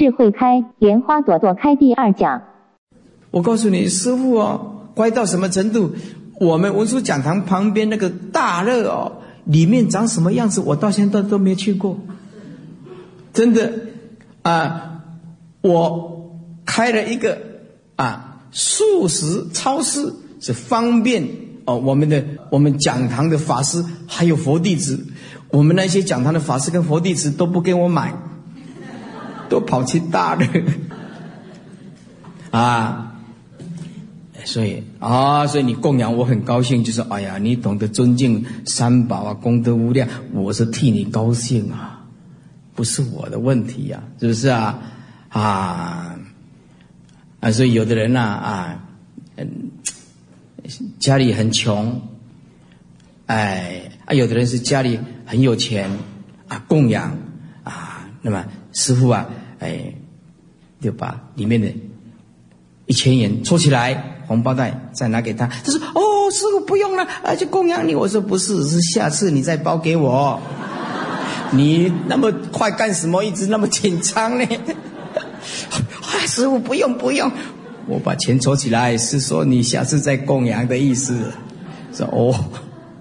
[0.00, 2.40] 智慧开，莲花朵朵开第二讲。
[3.30, 5.90] 我告诉你，师傅哦，乖到什么程度？
[6.40, 9.12] 我们文殊讲堂旁边那个大热哦，
[9.44, 11.98] 里面长什么样子，我到现在都没去过。
[13.34, 13.74] 真的
[14.40, 15.02] 啊，
[15.60, 17.36] 我开了一个
[17.96, 21.28] 啊素食超市，是方便
[21.66, 24.98] 哦我们的我们讲堂的法师还有佛弟子，
[25.50, 28.14] 我们那些讲堂的法师跟佛弟子都不给我买。
[29.50, 30.46] 都跑去大的
[32.50, 33.06] 啊！
[34.44, 42.06] 所以啊，所以你供养我很高兴，就是哎呀，你懂得尊敬三宝啊，功德无量，我是替你高兴啊，
[42.74, 44.78] 不是我的问题呀，是不是啊？
[45.28, 46.18] 啊
[47.40, 47.50] 啊！
[47.52, 48.82] 所以有的人呐啊，
[50.98, 52.00] 家里很穷，
[53.26, 55.90] 哎啊，有的人是家里很有钱
[56.48, 57.16] 啊，供养
[57.62, 59.28] 啊，那么师傅啊。
[59.60, 59.78] 哎，
[60.80, 61.72] 就把里面的
[62.86, 65.46] 一千元抽起来，红包袋再拿给他。
[65.46, 70.40] 他说：“哦，师傅不用了，啊，就供养你。”我说：“不是，是下次你再包给我。
[71.52, 73.22] 你那么快干什么？
[73.22, 74.44] 一直那么紧张呢？”
[76.02, 77.30] 啊，师傅不用不用，
[77.86, 81.32] 我把钱抽起来，是说你下次再供养的意思。
[81.92, 82.34] 说哦，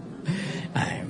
[0.73, 1.03] 哎，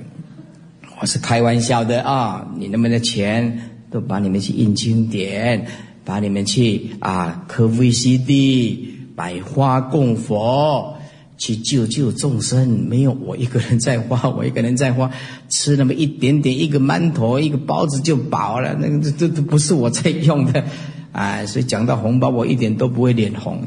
[1.00, 3.69] 我是开玩笑的啊，你那么的钱。
[3.90, 5.66] 都把你们去印经典，
[6.04, 8.78] 把你们去啊磕 VCD，
[9.16, 10.96] 百花供佛，
[11.36, 12.86] 去救救众生。
[12.88, 15.10] 没有我一个人在花， 我一个人在花，
[15.48, 18.74] 吃那么一点点，一个馒头，一个包子就饱了。
[18.80, 20.64] 那个这这都不是我在用的，
[21.12, 23.60] 啊，所以讲到红包，我一点都不会脸红，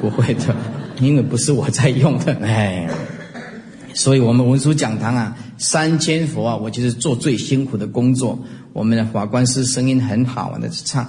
[0.00, 0.54] 不不会的，
[1.00, 2.88] 因为不是我在用的，哎。
[3.94, 8.38] 所以我们文殊讲堂啊，三千佛啊，我就是做最辛苦的工作。
[8.76, 11.02] 我们的法官师声音很好，那是唱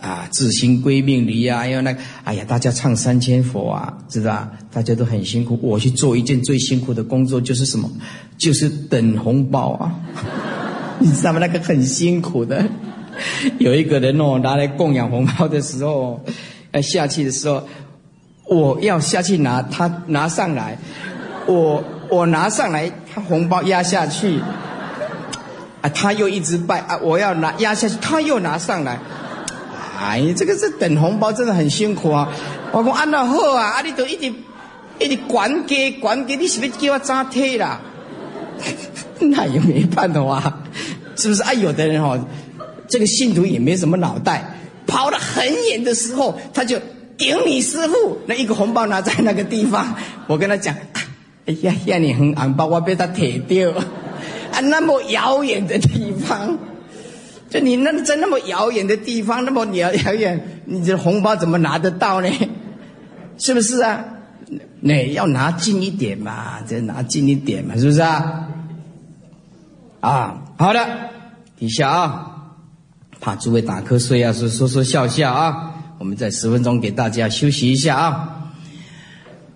[0.00, 5.58] 啊，自心归命离啊，还有那个，哎呀，大家唱三千佛啊，知道大家都很辛苦。
[5.62, 7.90] 我去做一件最辛苦的工作，就是什么？
[8.38, 9.94] 就是等红包啊！
[10.98, 11.38] 你知道吗？
[11.38, 12.64] 那个很辛苦的。
[13.58, 16.24] 有一个人哦，拿来供养红包的时候，
[16.72, 17.68] 要下去的时候，
[18.48, 20.78] 我要下去拿，他拿上来，
[21.46, 21.84] 我。
[22.10, 24.40] 我拿上来，他红包压下去，
[25.82, 28.98] 啊，他又一直拜啊，我要拿压下去，他又拿上来，
[29.98, 32.28] 哎，这个是等红包真的很辛苦啊！
[32.72, 34.32] 我讲按照好啊，啊，你都一直
[34.98, 37.80] 一直管给管给，你是不是叫我扎腿啦？
[39.20, 40.60] 那也没办法，
[41.16, 41.52] 是不是啊？
[41.54, 42.18] 有的人哦，
[42.88, 44.54] 这个信徒也没什么脑袋，
[44.86, 46.78] 跑得很远的时候，他就
[47.16, 49.94] 顶你师傅，那一个红包拿在那个地方，
[50.26, 50.74] 我跟他讲。
[51.46, 51.96] 哎呀呀！
[51.98, 53.72] 你很昂，包我被他铁掉
[54.52, 54.60] 啊！
[54.60, 56.58] 那么遥远的地方，
[57.48, 62.28] 就你那在那么遥远的地方，那么遥遥远，你这红包怎么拿得到呢？
[63.38, 64.04] 是不是啊？
[64.80, 68.48] 那要拿近一点嘛，再拿近一点嘛，是不是啊？
[70.00, 70.86] 啊，好的，
[71.58, 72.26] 底下啊，
[73.20, 78.36] 怕诸位打瞌睡啊，说说说笑笑啊，我们在十分钟给大家休息一下啊。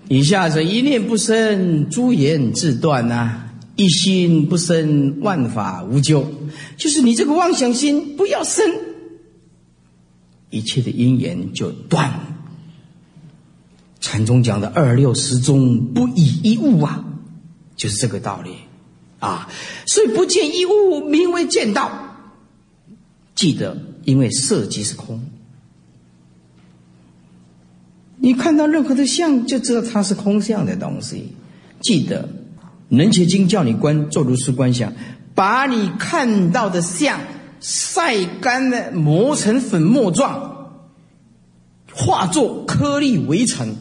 [0.09, 3.44] 以下是一念不生，诸言自断呐；
[3.77, 6.31] 一心不生，万法无咎。
[6.77, 8.65] 就是你这个妄想心不要生，
[10.51, 12.13] 一切的因缘就断。
[14.01, 17.05] 禅宗讲的二六十中不以一物啊，
[17.75, 18.51] 就是这个道理
[19.19, 19.49] 啊。
[19.87, 21.91] 所以不见一物，名为见道。
[23.35, 25.21] 记得，因为色即是空。
[28.17, 31.33] 你看到任何的相，就知道它是空相的东西。
[31.81, 32.23] 记得，
[32.97, 34.93] 《能且经》叫你观，做如是观想，
[35.35, 37.21] 把你看到的相
[37.61, 40.81] 晒干了，磨成粉末状，
[41.93, 43.77] 化作颗粒为尘，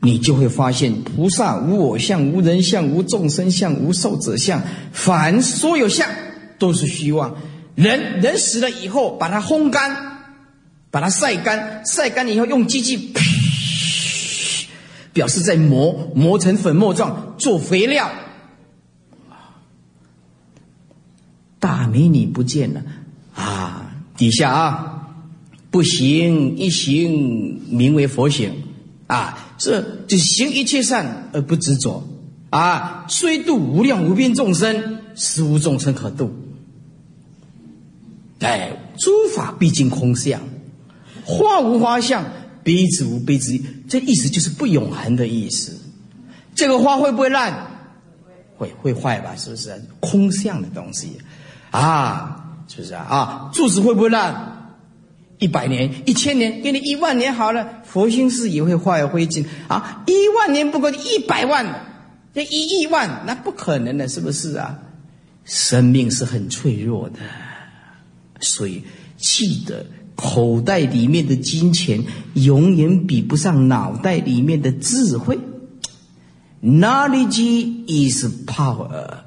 [0.00, 4.62] 你就会发现，菩萨无我相、无人相、无众生相、无寿者相，
[4.92, 6.08] 凡所有相
[6.58, 7.36] 都是虚妄。
[7.74, 10.14] 人人死了以后，把它烘干。
[10.88, 13.12] 把它晒干，晒干以后用机器，
[15.16, 18.10] 表示在磨，磨成粉末状做肥料。
[21.58, 22.82] 大美女不见了
[23.34, 23.96] 啊！
[24.14, 25.08] 底下啊，
[25.70, 28.52] 不行一行名为佛行
[29.06, 32.06] 啊，这就行一切善而不执着
[32.50, 36.30] 啊，虽度无量无边众生，实无众生可度。
[38.40, 40.42] 哎，诸法毕竟空相。
[41.24, 42.22] 花无花相，
[42.66, 43.56] 杯子无杯子，
[43.88, 45.78] 这意思就是不永恒的意思。
[46.56, 47.68] 这个花会不会烂？
[48.56, 49.36] 会会坏吧？
[49.36, 51.12] 是不是空相的东西？
[51.70, 53.04] 啊，是不是啊？
[53.04, 54.74] 啊，柱子会不会烂？
[55.38, 60.02] 一百年、一千年，给你一万年好了，佛心寺也会化为灰烬啊！
[60.08, 61.86] 一万年不够，一百万，
[62.34, 64.76] 这一亿万，那不可能的，是不是啊？
[65.44, 67.20] 生命是很脆弱的，
[68.40, 68.82] 所以
[69.16, 69.86] 记得，
[70.16, 72.02] 口袋里面的金钱
[72.34, 75.38] 永远比不上脑袋里面的智慧。
[76.62, 79.18] Knowledge is power。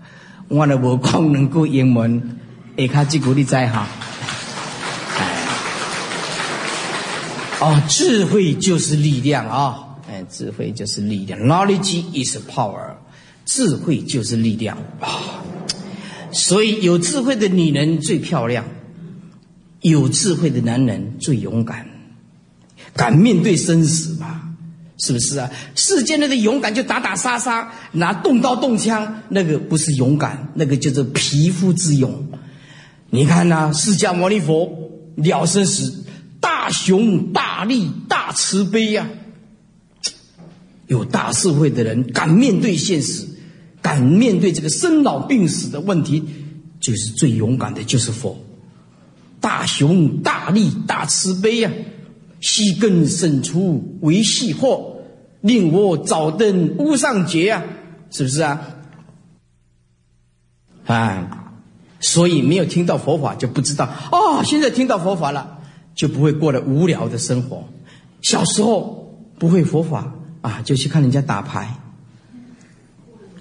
[0.49, 2.37] 我的无讲能够英文，
[2.75, 3.87] 下卡这句你知哈？
[7.61, 9.85] 哦，智慧就是力量啊！
[10.09, 12.95] 哎，智慧就是力量，knowledge is power，
[13.45, 15.43] 智慧就是力量啊！
[16.31, 18.65] 所以有智慧的女人最漂亮，
[19.81, 21.87] 有智慧的男人最勇敢，
[22.95, 24.41] 敢面对生死嘛？
[24.97, 25.49] 是不是啊？
[25.75, 32.27] 世间那个勇敢就打打杀杀，拿动刀动枪，那个不是勇敢，那个叫做匹夫之勇。
[33.09, 36.03] 你看呐，释迦牟尼佛了生死。
[36.41, 39.09] 大雄大力大慈悲呀！
[40.87, 43.27] 有大智慧的人敢面对现实，
[43.81, 46.23] 敢面对这个生老病死的问题，
[46.79, 48.37] 就是最勇敢的，就是佛。
[49.39, 51.71] 大雄大力大慈悲呀！
[52.41, 54.97] 细根生出为细货，
[55.41, 57.63] 令我早登屋上劫呀！
[58.11, 58.61] 是不是啊？
[60.85, 61.53] 啊，
[61.99, 64.43] 所以没有听到佛法就不知道哦。
[64.43, 65.57] 现在听到佛法了。
[65.95, 67.67] 就不会过得无聊的生活。
[68.21, 71.75] 小时候不会佛法啊，就去看人家打牌。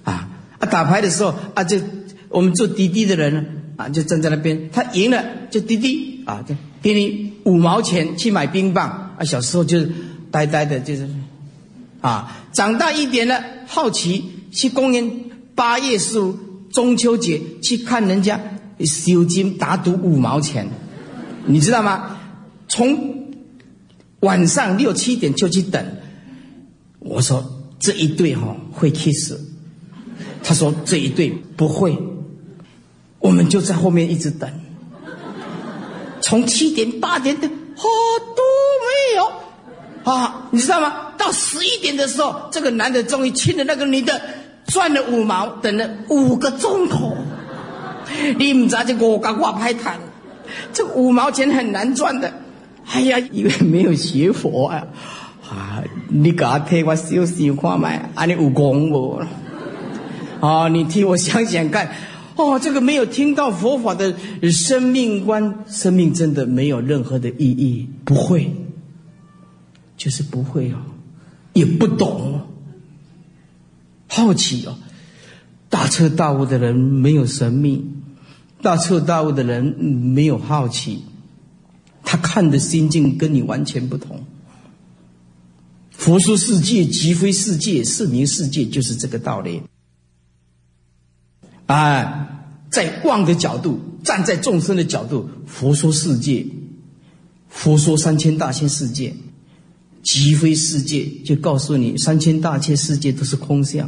[0.03, 0.29] 啊
[0.59, 1.79] 啊，打牌的时候啊，就
[2.27, 9.23] 我们做滴滴的人啊，就站在那边，他赢了就滴滴啊，就给你五毛钱去买冰棒啊。
[9.23, 9.89] 小时候就是
[10.29, 11.07] 呆呆的，就是
[12.01, 15.09] 啊，长大一点了，好奇去公园
[15.55, 16.37] 八月十五
[16.73, 18.37] 中秋节去看人家
[18.79, 20.67] 修金打赌五毛钱，
[21.45, 22.17] 你知道吗？
[22.67, 23.31] 从
[24.19, 25.81] 晚上六七点就去等，
[26.99, 29.35] 我说这一对哈会 kiss，
[30.43, 31.97] 他说这一对不会，
[33.19, 34.49] 我们就在后面一直等，
[36.21, 37.83] 从七点八点等，好
[38.35, 38.41] 都
[38.85, 40.93] 没有啊，你知道吗？
[41.17, 44.21] 到十一点的时候，这个男的终于亲了那个女的，
[44.67, 47.15] 赚了五毛，等了五个钟头，
[48.37, 49.99] 你唔知这我甲我拍谈，
[50.71, 52.33] 这五毛钱很难赚的。
[52.91, 54.87] 哎呀，因为没有学佛啊，
[55.47, 59.21] 啊，你给他替我修修看麦，啊，你有功不？
[60.39, 61.91] 啊，你替我想想看，
[62.39, 64.15] 哦，这个没有听到佛法的
[64.49, 68.49] 生命观，生命真的没有任何的意义，不会，
[69.97, 70.77] 就是不会哦，
[71.51, 72.47] 也不懂，
[74.07, 74.77] 好奇哦，
[75.69, 77.85] 大彻大悟的人没有神秘，
[78.61, 81.03] 大彻大悟的人没有好奇。
[82.05, 84.23] 他看的心境跟你完全不同。
[85.91, 89.61] 佛说世界即非世界，是名世界，就是这个道理。
[91.69, 92.27] 啊，
[92.71, 96.43] 在望的角度，站在众生的角度，佛说世界，
[97.47, 99.13] 佛说三千大千世界，
[100.01, 103.87] 即非世界，就告诉你三千大千世界都是空相。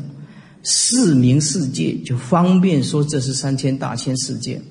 [0.61, 4.61] 是明世界，就方便说这是三千大千世界。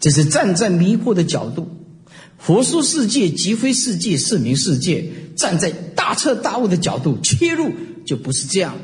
[0.00, 1.68] 这是站在迷惑的角度。
[2.38, 5.04] 佛说世界即非世界，是名世界。
[5.36, 7.70] 站在大彻大悟的角度切入，
[8.06, 8.74] 就不是这样。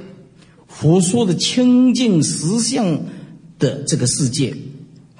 [0.68, 3.00] 佛说的清净实相
[3.62, 4.54] 的这个世界，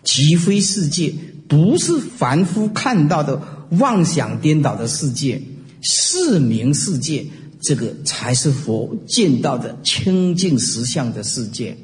[0.02, 1.14] 即非世界，
[1.46, 3.40] 不是凡夫看到的
[3.78, 5.40] 妄想颠倒的世界，
[5.80, 7.24] 是名世界。
[7.62, 11.76] 这个才是佛见到的清净实相的世界。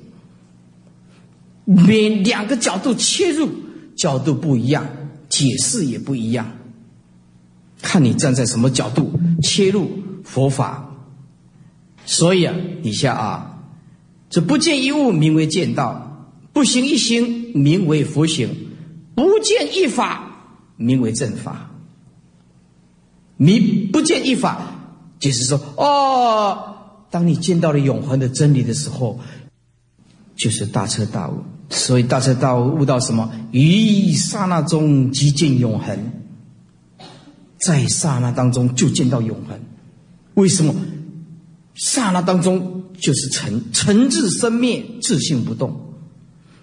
[1.64, 3.48] 每两个角度切入，
[3.96, 4.84] 角度不一样。
[5.28, 6.50] 解释也不一样，
[7.82, 9.12] 看你站在什么角度
[9.42, 9.90] 切入
[10.24, 10.90] 佛法。
[12.06, 13.60] 所以啊，底下啊，
[14.30, 16.07] 这不见一物名为见道，
[16.58, 18.48] 不行一行名为佛行，
[19.14, 20.28] 不见一法
[20.74, 21.70] 名为正法。
[23.36, 23.60] 你
[23.92, 24.60] 不见一法，
[25.20, 26.74] 就是说，哦，
[27.12, 29.20] 当你见到了永恒的真理的时候，
[30.34, 31.44] 就是大彻大悟。
[31.70, 33.30] 所以大彻大悟悟到什么？
[33.52, 36.10] 于刹那中即见永恒，
[37.60, 39.60] 在刹那当中就见到永恒。
[40.34, 40.74] 为什么？
[41.76, 45.84] 刹那当中就是尘，尘自生灭，自性不动。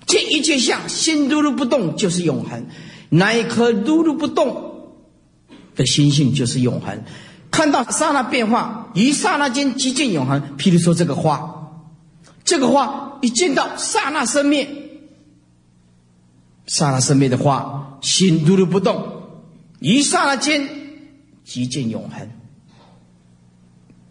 [0.05, 2.65] 见一切相，心如如不动，就是永恒。
[3.09, 4.99] 那一颗如如不动
[5.75, 7.03] 的心性，就是永恒。
[7.51, 10.57] 看到刹那变化，一刹那间即见永恒。
[10.57, 11.71] 譬如说这个花，
[12.43, 14.67] 这个花一见到刹那生灭。
[16.67, 19.23] 刹那生灭的花，心如如不动，
[19.79, 20.67] 一刹那间
[21.43, 22.29] 即见永恒。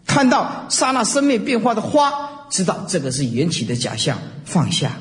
[0.07, 4.97] 看到刹那生灭变化的花，知道这个是缘起的假象，放下。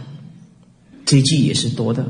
[1.04, 2.06] 这句也是多的。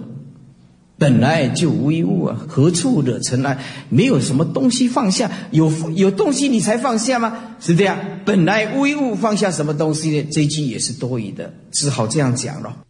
[0.97, 3.59] 本来就无一物啊，何处惹尘埃？
[3.89, 7.57] 没有什么东西放下，有有东西你才放下吗？
[7.61, 7.99] 是这样。
[8.25, 10.29] 本来无一物，放下什么东西呢？
[10.31, 12.85] 这句也是多余的，只好这样讲了。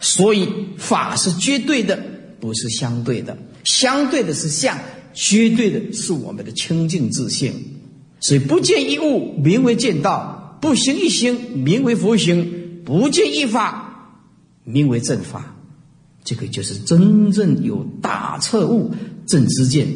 [0.00, 2.02] 所以法是绝对的，
[2.40, 3.38] 不是相对的。
[3.64, 4.76] 相对的是相，
[5.14, 7.54] 绝对的是我们的清净自性。
[8.18, 12.44] 所以不见一物，名为见道；不行一行，名为佛行；
[12.86, 13.82] 不见一法。
[14.64, 15.54] 名为正法，
[16.24, 18.90] 这个就是真正有大彻悟
[19.26, 19.86] 正知见，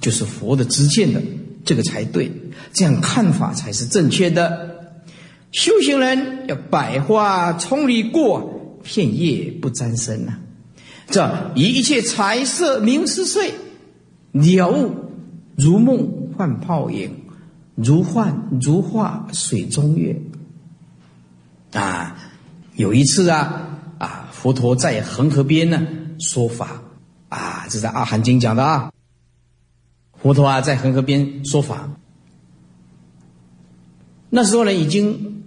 [0.00, 1.22] 就是佛的知见的，
[1.64, 2.30] 这个才对，
[2.72, 4.68] 这样看法才是正确的。
[5.52, 10.38] 修行人要百花丛里过，片叶不沾身呐。
[11.06, 13.54] 这一切财色名思碎，
[14.32, 14.94] 了悟
[15.56, 17.10] 如梦幻泡影，
[17.74, 20.20] 如幻如化水中月。
[21.72, 22.18] 啊，
[22.80, 24.28] 有一次啊啊。
[24.32, 25.86] 佛陀在恒河边呢
[26.18, 26.82] 说法
[27.28, 28.90] 啊，这是《阿含经》讲的啊。
[30.22, 31.90] 佛陀啊在恒河边说法，
[34.30, 35.44] 那时候呢已经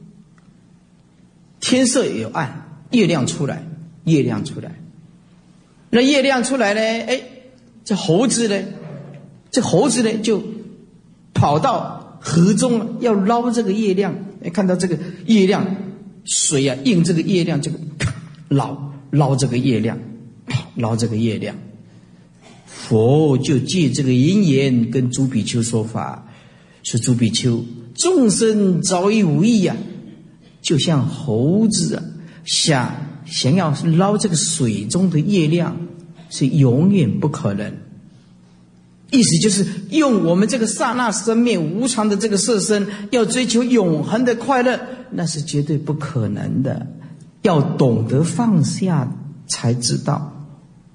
[1.59, 3.63] 天色也有暗，月亮出来，
[4.05, 4.79] 月亮出来。
[5.89, 7.21] 那月亮出来呢，哎，
[7.83, 8.63] 这猴子呢，
[9.51, 10.43] 这猴子呢就
[11.33, 15.65] 跑到河中要捞这个月亮，哎，看到这个月亮
[16.25, 17.77] 水啊映这个月亮，这个。
[18.49, 18.77] 捞
[19.09, 19.97] 捞这个月亮，
[20.75, 21.55] 捞这个月亮，
[22.67, 26.27] 佛就借这个因缘跟朱比丘说法，
[26.83, 27.65] 说朱比丘
[27.95, 29.75] 众生早已无益呀，
[30.61, 32.03] 就像猴子啊，
[32.45, 35.75] 想想要捞这个水中的月亮，
[36.29, 37.73] 是永远不可能。
[39.09, 44.79] 意思就是用我们这个刹那生灭无常的这个色身，要追求永恒的快乐，
[45.13, 46.87] 那是绝对不可能的。
[47.41, 49.11] 要懂得放下，
[49.47, 50.47] 才知道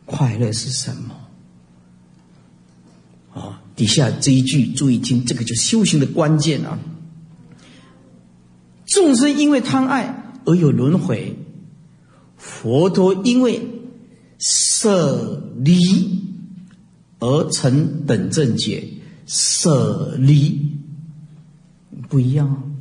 [0.07, 1.15] 快乐是什么。
[3.35, 6.79] 啊，底下这一句注意听，这个就修行的关键啊。
[8.87, 11.37] 众生因为贪爱而有轮回，
[12.39, 13.61] 佛陀因为
[14.39, 15.79] 舍离
[17.19, 18.89] 而成等正解。
[19.27, 20.75] 舍离
[22.09, 22.78] 不一样。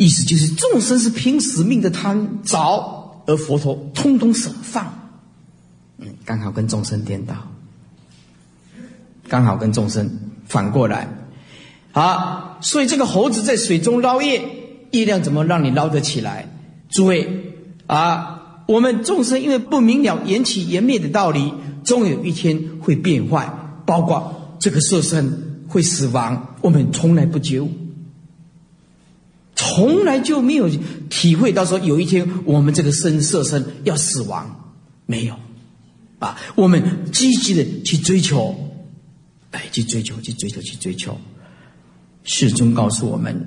[0.00, 5.10] 意思就是众生是拼死命的贪着，而佛陀通通舍放，
[5.98, 7.34] 嗯，刚好跟众生颠倒，
[9.28, 10.10] 刚好跟众生
[10.46, 11.06] 反过来，
[11.92, 14.40] 啊，所以这个猴子在水中捞月，
[14.92, 16.48] 月亮怎么让你捞得起来？
[16.88, 17.52] 诸位
[17.86, 21.52] 啊，我们众生因为不明了缘起缘灭的道理，
[21.84, 23.52] 终有一天会变坏，
[23.84, 27.70] 包括这个色身会死亡，我们从来不觉悟。
[29.70, 30.68] 从来就没有
[31.08, 34.72] 体会到说有一天我们这个身色身要死亡，
[35.06, 35.34] 没有，
[36.18, 38.54] 啊，我们积极的去追求，
[39.52, 41.16] 哎，去追求，去追求，去追求。
[42.24, 43.46] 世尊告诉我们，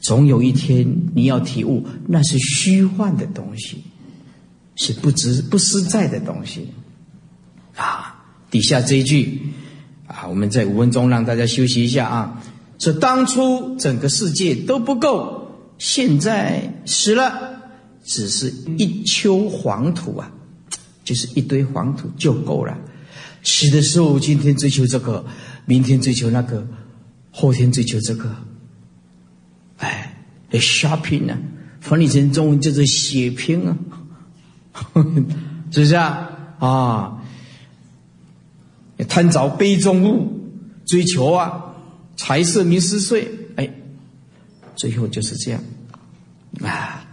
[0.00, 3.82] 总有一天你要体悟，那是虚幻的东西，
[4.76, 6.68] 是不值不实在的东西，
[7.76, 9.40] 啊，底下这一句，
[10.06, 12.42] 啊，我们在五分钟让大家休息一下啊，
[12.78, 15.37] 说当初整个世界都不够。
[15.78, 17.62] 现在死了，
[18.04, 20.30] 只是一丘黄土啊，
[21.04, 22.76] 就是一堆黄土就够了。
[23.44, 25.24] 死的时候，今天追求这个，
[25.64, 26.66] 明天追求那个，
[27.30, 28.34] 后天追求这个，
[29.76, 31.38] 哎，shopping 啊，
[31.80, 33.78] 翻译成中文叫做血拼啊，
[35.70, 36.30] 是不是啊？
[36.58, 37.22] 啊，
[39.08, 40.50] 贪着杯中物，
[40.84, 41.76] 追求啊，
[42.16, 43.37] 财色名食睡。
[44.78, 45.60] 最后就是这样，
[46.62, 47.04] 啊，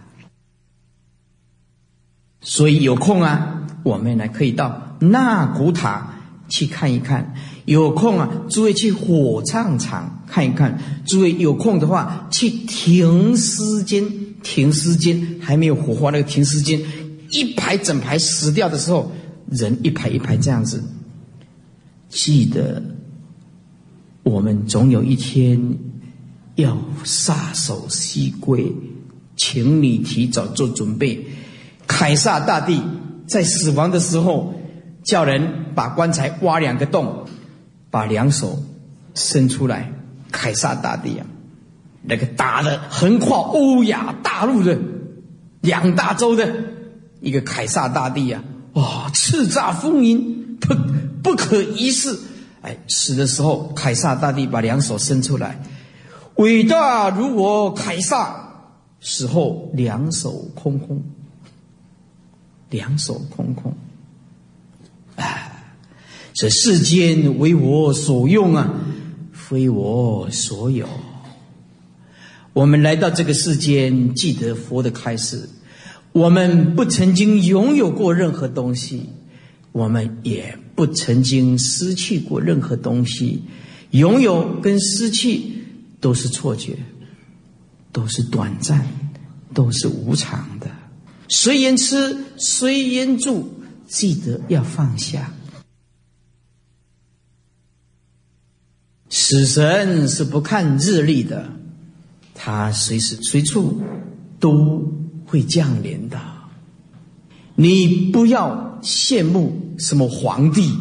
[2.40, 6.14] 所以有空啊，我们呢可以到纳古塔
[6.48, 14.08] 去看一看；有空啊，诸位去火葬场看一看；诸位有空的话，去停尸间，
[14.44, 16.80] 停尸间还没有火化那个停尸间，
[17.32, 19.10] 一排整排死掉的时候，
[19.50, 20.84] 人一排一排这样子，
[22.08, 22.80] 记得
[24.22, 25.78] 我们总有一天。
[26.56, 28.72] 要撒手西归，
[29.36, 31.24] 请你提早做准备。
[31.86, 32.82] 凯撒大帝
[33.26, 34.54] 在死亡的时候，
[35.04, 37.26] 叫人把棺材挖两个洞，
[37.90, 38.60] 把两手
[39.14, 39.92] 伸出来。
[40.32, 41.26] 凯撒大帝啊，
[42.02, 44.76] 那个打的横跨欧亚大陆的
[45.60, 46.52] 两大洲的
[47.20, 50.74] 一个凯撒大帝啊，哇，叱咤风云，不
[51.22, 52.18] 不可一世。
[52.62, 55.62] 哎，死的时候，凯撒大帝把两手伸出来，
[56.36, 58.42] 伟大如我凯撒。
[58.98, 61.00] 死后两手空空，
[62.70, 63.72] 两手空空。
[65.14, 65.64] 哎，
[66.32, 68.74] 这世间为我所用啊，
[69.32, 70.88] 非我所有。
[72.52, 75.48] 我们来到这个世间，记得佛的开示。
[76.12, 79.10] 我们不曾经拥有过任何东西，
[79.72, 83.44] 我们也不曾经失去过任何东西。
[83.90, 85.55] 拥有跟失去
[86.00, 86.76] 都是错觉，
[87.92, 88.86] 都是短暂，
[89.54, 90.70] 都是无常的。
[91.28, 93.48] 随缘吃，随缘住，
[93.86, 95.32] 记得要放下。
[99.08, 101.50] 死神是不看日历的，
[102.34, 103.80] 他随时随处
[104.38, 104.92] 都。
[105.28, 106.20] 会降临的，
[107.56, 110.72] 你不要羡慕什么皇帝，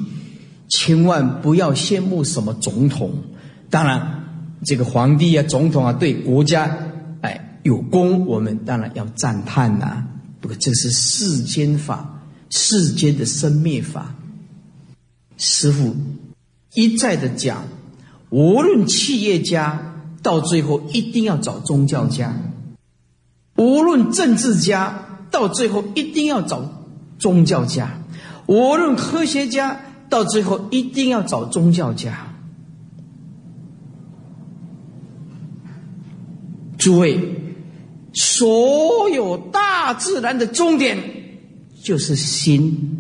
[0.70, 3.24] 千万不要羡慕什么总统。
[3.72, 4.25] 当然，
[4.64, 6.78] 这个皇帝啊、总统啊，对国家
[7.22, 10.06] 哎有功，我们当然要赞叹呐。
[10.40, 14.16] 不过这是世间法，世间的生灭法。
[15.38, 15.96] 师傅
[16.74, 17.66] 一再的讲，
[18.30, 22.34] 无论企业家到最后一定要找宗教家。
[23.58, 26.86] 无论政治家，到最后一定要找
[27.18, 27.88] 宗教家；
[28.48, 32.35] 无论科学家，到最后一定要找宗教家。
[36.86, 37.20] 诸位，
[38.14, 41.00] 所有大自然的终点
[41.84, 43.00] 就是心，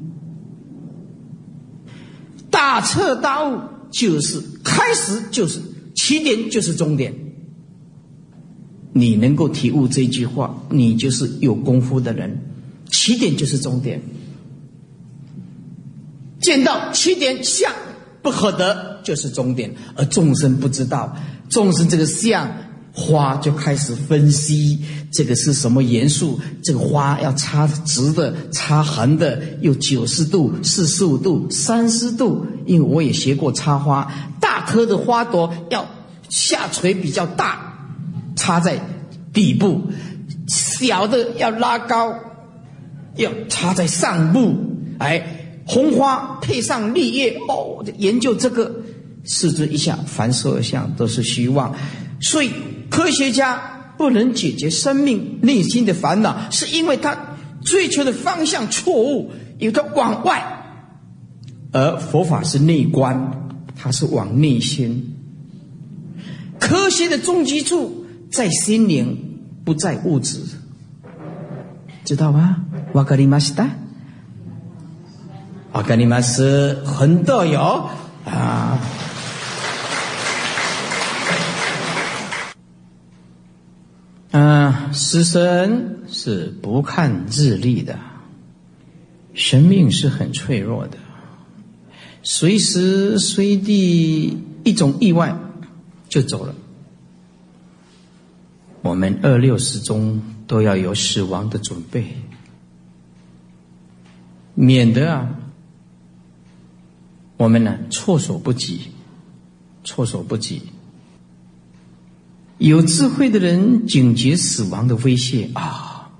[2.50, 3.62] 大彻大悟
[3.92, 5.62] 就是开始，就是
[5.96, 7.14] 起点，就是终点。
[8.92, 12.42] 你能够体悟这句话，你就是有功夫的人。
[12.90, 14.02] 起点就是终点，
[16.42, 17.72] 见到起点相
[18.24, 19.76] 不可得，就是终点。
[19.96, 21.16] 而众生不知道，
[21.50, 22.50] 众生这个相
[22.96, 24.80] 花就开始分析
[25.12, 32.48] 这个是什么元素，这个花要插直的、插横的，有九十度、四十五度、三十度。
[32.66, 35.86] 因为我也学过插花，大颗的花朵要
[36.30, 37.74] 下垂比较大。
[38.38, 38.78] 插在
[39.32, 39.82] 底部，
[40.48, 42.14] 小的要拉高，
[43.16, 44.54] 要插在上部。
[45.00, 48.70] 哎，红花配上绿叶，哦，研究这个，
[49.24, 51.74] 四肢一下，凡所有相都是虚妄。
[52.22, 52.52] 所以
[52.90, 57.18] 科学家不能解决生命内心的烦恼，是因为他
[57.64, 60.44] 追求的方向错误，有的往外。
[61.72, 63.32] 而佛法是内观，
[63.76, 65.16] 它是往内心。
[66.60, 68.02] 科学的终极处。
[68.32, 70.42] 在心灵，不在物质，
[72.04, 72.66] 知道吗？
[72.92, 73.70] 瓦格里马斯达，
[75.72, 77.88] 瓦格里马斯很多有
[78.26, 78.78] 啊。
[84.36, 87.98] 啊，死神是不看日历的，
[89.34, 90.98] 生命是很脆弱的，
[92.22, 95.40] 随时随地一种意外
[96.10, 96.54] 就走了。
[98.82, 102.18] 我们二六十中都要有死亡的准备，
[104.54, 105.30] 免得啊，
[107.38, 108.92] 我们呢措手不及，
[109.86, 110.62] 措手不及。
[112.58, 116.12] 有智慧的人警觉死亡的威胁啊，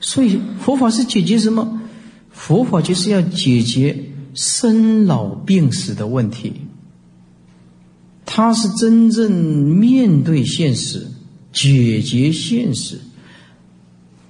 [0.00, 1.82] 所以佛法是解决什么？
[2.30, 6.54] 佛法就是要解决生老病死的问题。
[8.24, 11.08] 他是真正面对现实、
[11.52, 13.00] 解决现实，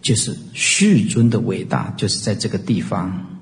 [0.03, 3.39] 就是世尊的伟大，就是在这个地方。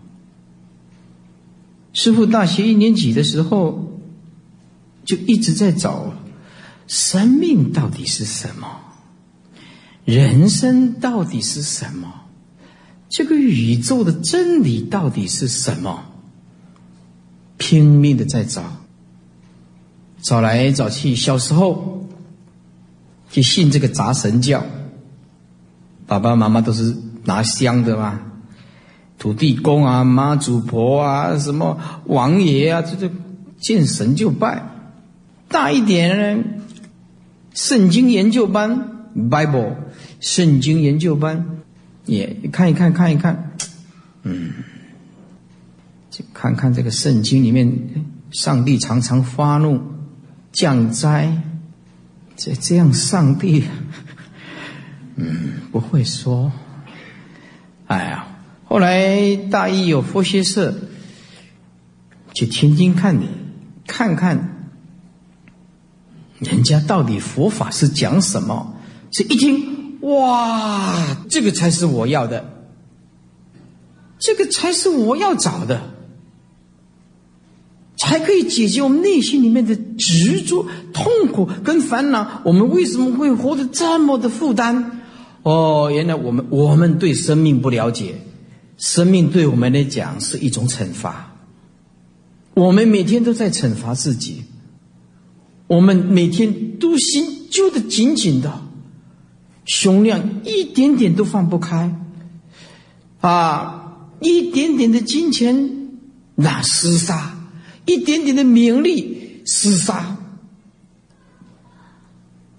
[1.92, 3.98] 师父大学一年级的时候，
[5.04, 6.12] 就一直在找
[6.88, 8.80] 生命到底是什么，
[10.04, 12.22] 人生到底是什么，
[13.08, 16.02] 这个宇宙的真理到底是什么，
[17.58, 18.64] 拼命的在找。
[20.20, 22.08] 找来找去，小时候
[23.30, 24.64] 就信这个杂神教，
[26.06, 28.20] 爸爸妈妈都是拿香的嘛，
[29.16, 33.14] 土地公啊、妈祖婆啊、什么王爷啊，这这
[33.60, 34.64] 见神就拜。
[35.48, 36.44] 大一点呢，
[37.58, 39.74] 圣经研究班 （Bible），
[40.20, 41.44] 圣经研究班
[42.06, 43.50] 也看一看，看一看，
[44.22, 44.52] 嗯，
[46.08, 49.82] 就看看这个圣经里面，上帝常常发怒。
[50.52, 51.42] 降灾，
[52.36, 53.64] 这这样，上帝，
[55.16, 56.52] 嗯，不会说。
[57.88, 58.28] 哎呀，
[58.66, 60.76] 后来大一有佛学社，
[62.34, 63.18] 去听听看，
[63.84, 64.57] 看看
[66.40, 68.74] 人家到底佛法是讲什么。
[69.10, 72.44] 这一听，哇，这个才是我要的，
[74.18, 75.94] 这个才是我要找的。
[78.00, 82.42] 才可以解决我们内心里面的执着、痛苦跟烦恼。
[82.44, 85.00] 我们为什么会活得这么的负担？
[85.42, 88.20] 哦，原来我们我们对生命不了解，
[88.76, 91.34] 生命对我们来讲是一种惩罚。
[92.54, 94.44] 我们每天都在惩罚自己，
[95.68, 98.60] 我们每天都心揪得紧紧的，
[99.64, 101.94] 胸量一点点都放不开，
[103.20, 105.88] 啊，一点点的金钱
[106.34, 107.36] 那厮杀。
[107.86, 110.18] 一点点的名利厮杀，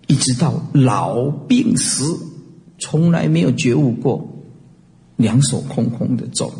[0.07, 2.17] 一直到老病死，
[2.79, 4.27] 从来没有觉悟过，
[5.17, 6.51] 两手空空的走。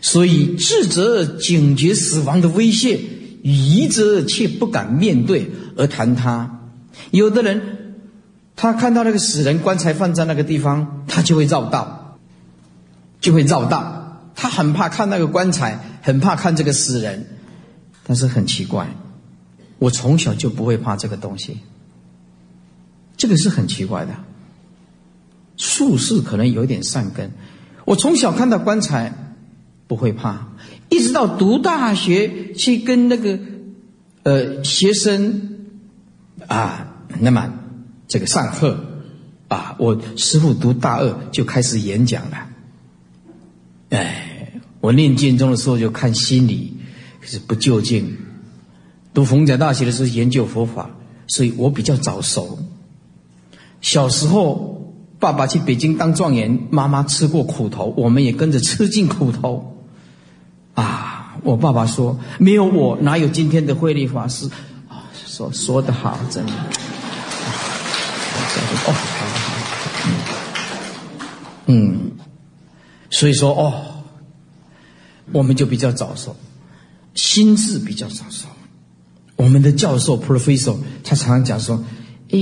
[0.00, 2.98] 所以智者警觉死亡的威胁，
[3.44, 6.60] 愚者却不敢面对而谈他。
[7.10, 7.94] 有的人，
[8.56, 12.16] 他看到那个死人棺材放在那个地方，他就会绕道，
[13.20, 14.30] 就会绕道。
[14.34, 17.26] 他很怕看那个棺材，很怕看这个死人。
[18.06, 18.88] 但是很奇怪，
[19.78, 21.60] 我从小就不会怕这个东西。
[23.18, 24.14] 这个是很奇怪的，
[25.58, 27.30] 术士可能有点善根。
[27.84, 29.36] 我从小看到棺材
[29.86, 30.48] 不会怕，
[30.88, 33.38] 一直到读大学去跟那个
[34.22, 35.56] 呃学生
[36.46, 37.52] 啊，那么
[38.08, 38.84] 这个上课
[39.48, 42.48] 啊，我师傅读大二就开始演讲了。
[43.90, 46.72] 哎，我念经中的时候就看心理。
[47.20, 48.18] 可是不就近。
[49.14, 50.90] 读逢甲大学的时候研究佛法，
[51.26, 52.58] 所以我比较早熟。
[53.80, 59.73] 小时候，爸爸去北京当状元，妈妈吃过苦头，我们也跟着吃尽苦头。
[60.74, 64.48] 啊，我爸爸说：“没有我，哪有今天的慧律法师？”
[64.88, 66.52] 啊，说说得好，真的。
[68.86, 69.24] 哦，好。
[71.66, 72.12] 嗯，
[73.10, 74.04] 所以说哦，
[75.32, 76.36] 我们就比较早熟。
[77.14, 78.48] 心智比较早熟，
[79.36, 81.82] 我们的教授 professor 他常常讲说
[82.32, 82.38] ：“哎，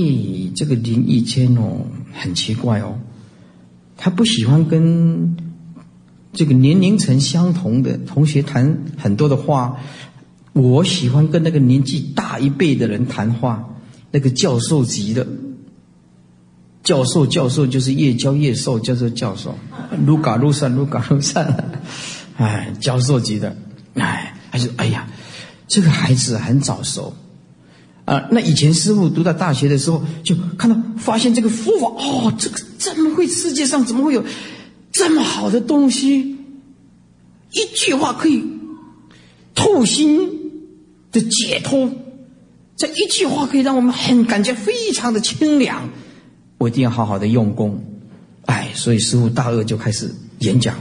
[0.55, 2.97] 这个林毅谦哦，很奇怪哦，
[3.95, 5.37] 他不喜欢跟
[6.33, 9.77] 这个年龄层相同的同学谈很多的话，
[10.53, 13.69] 我喜欢跟那个年纪大一辈的人谈话，
[14.11, 15.25] 那个教授级的
[16.83, 19.55] 教授，教授就是越教越瘦，叫做教授，
[20.05, 21.71] 撸嘎撸散，撸嘎撸散，
[22.35, 23.55] 哎，教授级的，
[23.93, 25.07] 哎。”他就哎呀，
[25.67, 27.11] 这个孩子很早熟
[28.05, 28.27] 啊！
[28.29, 34.23] 那以前师傅读到大学的时候，就看到发现这个佛法哦，这个怎么会世界上怎么会有
[34.93, 36.37] 这么好的东西？
[37.51, 38.41] 一句话可以
[39.53, 40.29] 透心
[41.11, 41.91] 的解脱，
[42.77, 45.89] 这一句话可以让我们很感觉非常的清凉。
[46.59, 47.83] 我一定要好好的用功，
[48.45, 50.77] 哎，所以师傅大二就开始演讲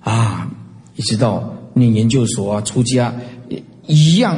[0.00, 0.50] 啊，
[0.96, 1.54] 一直到。
[1.74, 3.14] 念研究所啊，出家
[3.86, 4.36] 一样，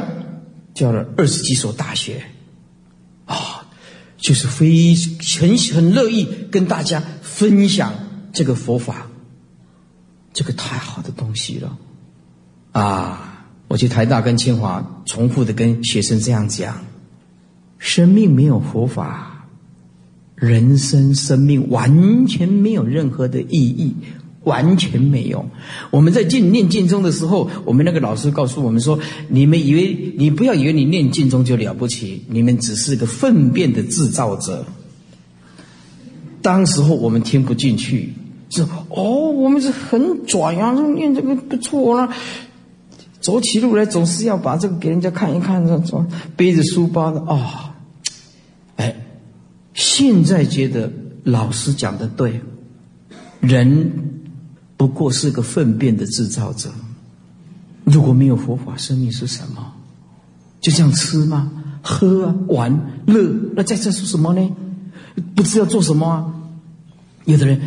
[0.75, 2.21] 教了二十几所大学，
[3.25, 3.65] 啊，
[4.17, 4.93] 就是非
[5.39, 7.91] 很很乐意跟大家分享
[8.33, 9.07] 这个佛法，
[10.33, 11.77] 这个太好的东西了，
[12.71, 13.45] 啊！
[13.67, 16.83] 我去台大跟清华重复的跟学生这样讲：，
[17.77, 19.47] 生命没有佛法，
[20.35, 23.95] 人生生命完全没有任何的意义。
[24.43, 25.45] 完全没有。
[25.91, 28.97] 我们在进念经中的时候，我们那个老师告诉我们说
[29.29, 34.65] ：“你们以为你不要以为你念经中就了不起，你们只是个粪便的制造者。”
[36.41, 38.13] 当时候我们听不进去，
[38.51, 42.13] 是哦，我们是很拽啊，这念这个不错啦。
[43.19, 47.75] 走起路来总是要把这个给人家看一看，这种背着书包的啊。
[48.75, 48.95] 哎，
[49.73, 50.91] 现在觉得
[51.23, 52.41] 老师讲的对，
[53.39, 54.09] 人。
[54.77, 56.71] 不过是个粪便的制造者。
[57.83, 59.73] 如果没有佛法，生命是什么？
[60.59, 61.51] 就这样吃吗？
[61.83, 63.31] 喝啊，玩乐？
[63.55, 64.49] 那在这是什么呢？
[65.35, 66.33] 不知道做什么啊？
[67.25, 67.61] 有的人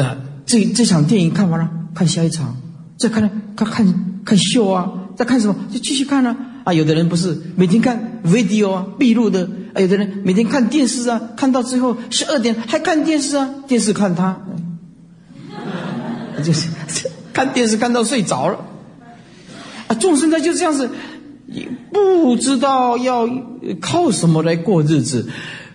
[0.00, 2.56] 啊，这这场电影看完了，看下一场，
[2.98, 3.22] 再看
[3.56, 6.72] 看看看秀啊，再看什么就继续看啊啊。
[6.72, 9.80] 有的人不是每天看 video 啊，闭路的啊。
[9.80, 14.40] 有的人每天看电视啊，看到最后十二点还看电视啊，电视看他。
[16.44, 16.68] 就是
[17.32, 18.58] 看电视看到睡着了，
[19.88, 20.90] 啊，众生他就这样子，
[21.90, 23.26] 不知道要
[23.80, 25.26] 靠什么来过日子，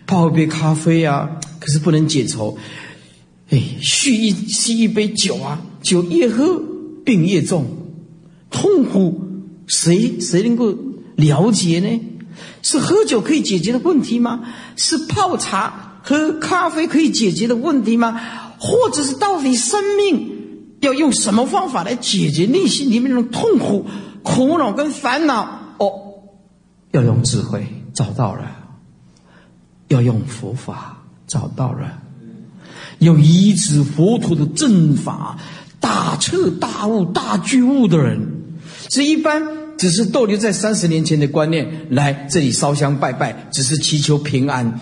[0.05, 1.27] 泡杯咖啡啊，
[1.59, 2.55] 可是不能解愁，
[3.51, 6.61] 哎，续一吸一杯酒啊，酒越喝
[7.05, 7.65] 病越重，
[8.49, 9.21] 痛苦
[9.67, 10.73] 谁谁能够
[11.15, 12.01] 了解呢？
[12.63, 14.45] 是喝酒可以解决的问题吗？
[14.77, 18.19] 是泡茶喝咖啡可以解决的问题吗？
[18.57, 20.31] 或者是到底生命
[20.79, 23.85] 要用什么方法来解决内心里面那种痛苦、
[24.23, 25.75] 苦恼跟烦恼？
[25.77, 25.91] 哦，
[26.91, 28.49] 要用智慧找到了，
[29.89, 32.00] 要用佛法找到了，
[33.01, 35.37] 要依止佛陀的正法，
[35.79, 38.19] 大彻大悟、大觉悟的人，
[38.89, 39.61] 是一般。
[39.77, 44.79] 只是逗留在三十年前的观念，来这里烧香拜拜，只是祈求平安，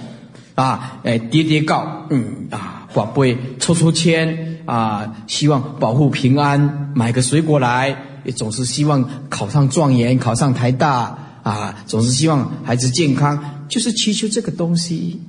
[0.55, 15.21] 啊，哎，叠叠告，嗯，啊，宝贝，抽抽签，啊，希望保护平安，买个水果来，也总是希望考上状元，考上台大，啊，总是希望孩子健康，就是祈求这个东西。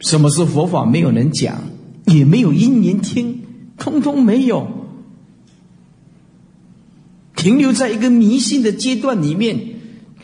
[0.00, 0.86] 什么是佛法？
[0.86, 1.54] 没有人讲，
[2.06, 3.42] 也没有因缘听，
[3.78, 4.68] 通通没有。
[7.36, 9.58] 停留在一个迷信的阶段里面，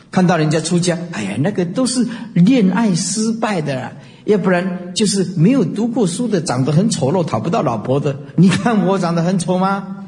[0.09, 8.19] 看到人家出家，哎呀，那个都是恋爱失败的，要不然就是没有读过书的，长得很丑陋，讨不到老婆的。
[8.37, 10.07] 你看我长得很丑吗？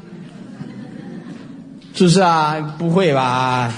[1.94, 2.74] 是不是啊？
[2.78, 3.72] 不会吧？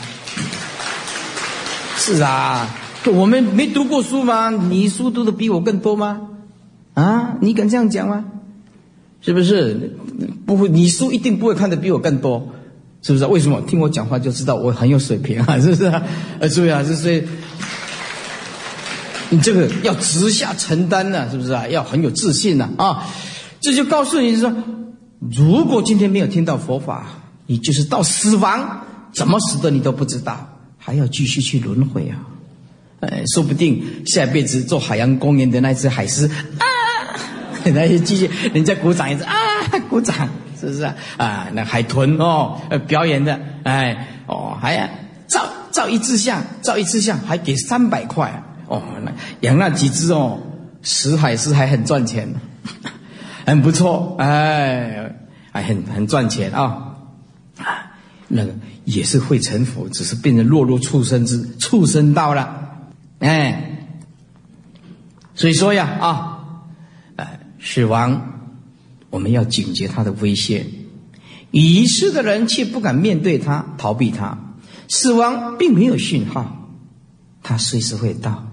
[1.98, 2.74] 是啊，
[3.12, 4.48] 我们没读过书吗？
[4.48, 6.20] 你书读的比我更多吗？
[6.96, 8.24] 啊，你敢这样讲吗？
[9.20, 9.92] 是不是？
[10.46, 12.48] 不会，你书一定不会看的比我更多。
[13.02, 13.26] 是不是？
[13.26, 15.58] 为什么听我讲话就知道我很有水平啊？
[15.60, 15.84] 是不是？
[16.40, 17.28] 呃，注意啊，是
[19.28, 21.68] 你这个要直下承担呢，是不是啊？
[21.68, 23.06] 要很有自信呢啊！
[23.60, 24.50] 这就告诉你说，
[25.20, 27.06] 如果今天没有听到佛法，
[27.46, 32.26] 你就是到死亡怎么死的你都不知道，还要继续去轮回啊！
[33.00, 36.66] 哎，说不定下辈子做海洋公园的那只海狮啊，
[37.72, 39.34] 那就继续人家鼓掌一次啊，
[39.88, 40.28] 鼓掌。
[40.58, 40.94] 是不是啊？
[41.18, 44.88] 啊，那海豚哦，表演的，哎，哦，还要
[45.28, 48.82] 照照一次相，照一次相，还给三百块哦。
[49.04, 50.38] 那养那几只哦，
[50.82, 52.34] 死海狮还很赚钱，
[53.44, 55.14] 很不错，哎，
[55.52, 56.94] 还很很赚钱啊。
[57.58, 57.92] 啊，
[58.26, 58.54] 那个
[58.86, 62.78] 也是会成佛，只是变成落入畜生之畜生道了，
[63.18, 63.62] 哎。
[65.34, 66.35] 所以说呀，啊，
[67.66, 68.32] 死亡。
[69.10, 70.66] 我们要警觉他的威胁，
[71.50, 74.38] 已逝的人却不敢面对他，逃避他。
[74.88, 76.70] 死亡并没有讯号，
[77.42, 78.46] 他随时会到，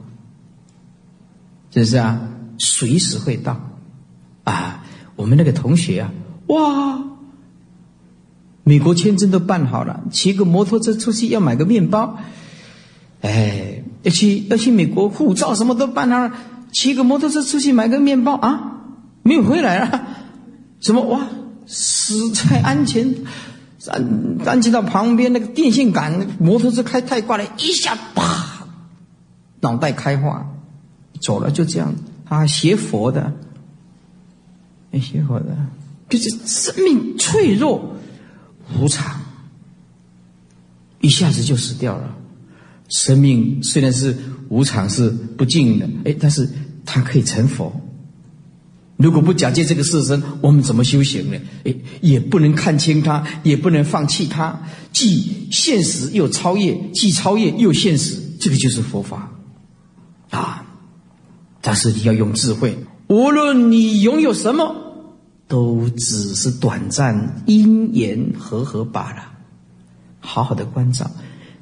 [1.71, 2.29] 是不是啊？
[2.57, 3.59] 随时会到
[4.43, 4.83] 啊！
[5.15, 6.11] 我们那个同学啊，
[6.47, 7.03] 哇，
[8.63, 12.17] 美国签证都办好了，骑个摩托车出去要买个面包，
[13.21, 16.33] 哎，要去要去美国护照什么都办好了，
[16.71, 18.82] 骑个摩托车出去买个面包啊，
[19.23, 20.07] 没有回来啊。
[20.79, 21.27] 怎么哇？
[21.65, 23.15] 死在安全，
[23.87, 28.67] 安安全到旁边那个电线杆，摩托车开太快了，一下啪，
[29.61, 30.45] 脑袋开花，
[31.21, 31.95] 走了就这样。
[32.27, 33.33] 啊，学佛的，
[34.91, 35.55] 哎学佛的，
[36.09, 37.95] 就是生命脆弱
[38.77, 39.21] 无常，
[40.99, 42.13] 一下子就死掉了。
[42.89, 44.17] 生命虽然是
[44.49, 46.49] 无常，是不净的，哎，但是
[46.83, 47.73] 它可以成佛。
[49.03, 51.37] 如果不假借这个色身，我们怎么修行呢？
[51.65, 54.57] 诶，也不能看清它，也不能放弃它，
[54.93, 59.29] 既现实又超越，既超越又现实，这个就是佛法
[60.29, 60.65] 啊！
[61.59, 64.73] 但是你要用智慧，无论你拥有什么，
[65.49, 69.33] 都只是短暂因缘和合罢了。
[70.21, 71.11] 好好的关照，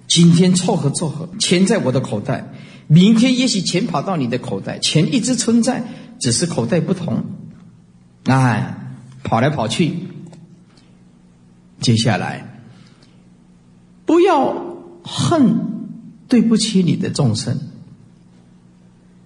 [0.08, 2.54] 今天凑合凑合，钱在我的口袋，
[2.86, 5.84] 明天也许钱跑到你的口袋，钱一直存在。
[6.22, 7.24] 只是口袋不同，
[8.26, 8.78] 哎，
[9.24, 9.94] 跑来跑去。
[11.80, 12.64] 接下来，
[14.06, 15.56] 不要恨
[16.28, 17.58] 对不起你的众生，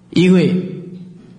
[0.09, 0.83] 因为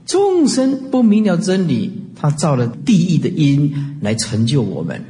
[0.05, 5.07] 众生不明了真理，他造了地狱的因来成就我们。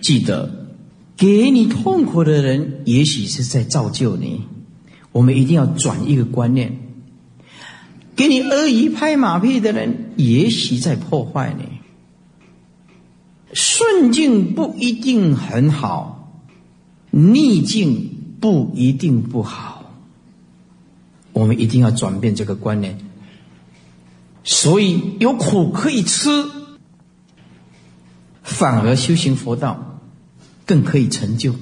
[0.00, 0.66] 记得，
[1.16, 4.42] 给你痛苦的人，也许是在造就你。
[5.12, 6.85] 我们一定要转一个观念。
[8.16, 11.64] 给你阿谀拍马屁的人，也许在破坏你。
[13.52, 16.42] 顺境不一定很好，
[17.10, 19.92] 逆境不一定不好。
[21.32, 22.98] 我们一定要转变这个观念。
[24.42, 26.28] 所以有苦可以吃，
[28.42, 30.00] 反而修行佛道
[30.64, 31.54] 更可以成就，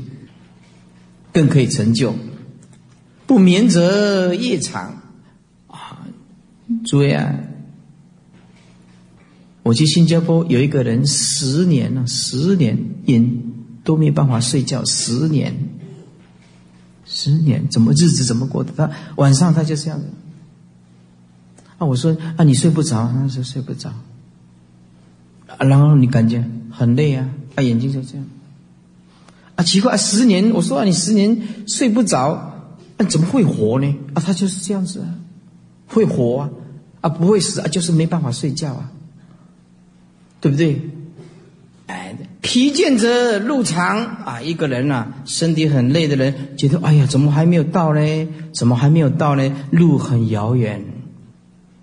[1.32, 2.14] 更可以成就。
[3.26, 5.00] 不眠则夜长。
[6.84, 7.34] 诸位啊，
[9.62, 13.42] 我去新加坡有一个人十年了，十年眼
[13.84, 15.54] 都没办法睡觉，十年，
[17.06, 18.72] 十年怎么日子怎么过的？
[18.76, 20.00] 他晚上他就这样。
[21.78, 23.10] 啊，我说啊，你睡不着？
[23.12, 23.90] 他说睡不着。
[25.46, 28.26] 啊然后你感觉很累啊，啊，眼睛就这样。
[29.56, 33.94] 啊，奇怪，十年，我说啊，你十年睡不着，那怎么会活呢？
[34.14, 35.14] 啊，他就是这样子啊，
[35.86, 36.50] 会活啊，
[37.04, 38.90] 啊，不会死啊，就是没办法睡觉啊。
[40.40, 40.80] 对不对？
[41.86, 44.40] 哎，疲倦者路长啊！
[44.40, 48.28] 一个人啊，身体很累的人，觉得哎呀，怎么还没有到呢？
[48.54, 49.52] 怎么还没有到呢？
[49.70, 50.82] 路很遥远。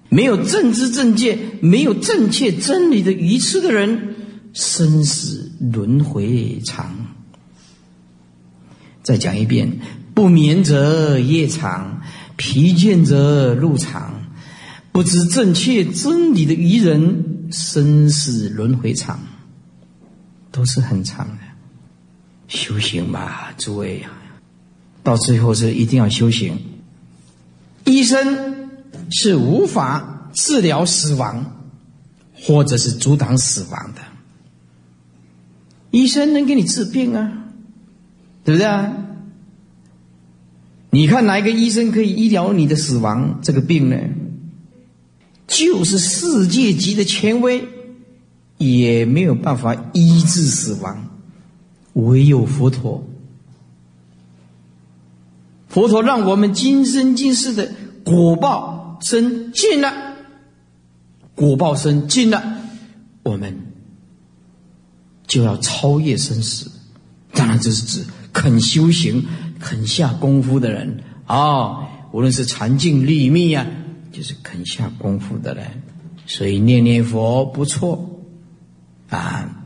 [0.10, 4.16] 没有正知正见、没有正确真理的愚痴的人，
[4.54, 7.08] 生死轮回长。
[9.04, 9.80] 再讲一遍：
[10.14, 12.02] 不眠者夜长，
[12.36, 14.21] 疲倦者路长，
[14.92, 17.30] 不知正确真理的愚人。
[17.54, 19.20] 生死轮回长，
[20.54, 21.38] 都是很长的。
[22.48, 24.06] 修行吧，诸位，
[25.04, 26.58] 到最后是一定要修行。
[27.84, 28.70] 医生
[29.10, 31.58] 是无法治疗死亡，
[32.34, 34.02] 或者是阻挡死亡的。
[35.92, 37.34] 医生能给你治病啊，
[38.46, 38.94] 对不对啊？
[40.90, 43.98] 你看哪一个医生可以医疗你的死亡这个病呢？
[45.52, 47.68] 就是世界级的权威，
[48.58, 51.10] 也没有办法医治死亡，
[51.94, 53.06] 唯有佛陀。
[55.68, 57.70] 佛陀让我们今生今世的
[58.06, 60.16] 果报生尽了，
[61.36, 62.58] 果报生尽了，
[63.24, 63.58] 我们
[65.28, 66.72] 就要超越生死。
[67.34, 69.26] 当然，这是指肯修行、
[69.60, 73.68] 肯下功夫的人啊，无论是禅静、立密呀。
[74.12, 75.84] 就是肯下功夫的人，
[76.26, 78.22] 所以念念佛不错
[79.10, 79.58] 啊。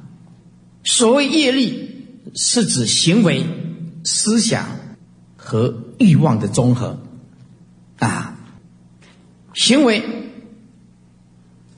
[0.84, 1.89] 所谓业力，
[2.36, 3.43] 是指行为、
[4.03, 4.67] 思想
[5.36, 6.99] 和欲望的综合
[7.97, 8.39] 啊。
[9.55, 10.03] 行为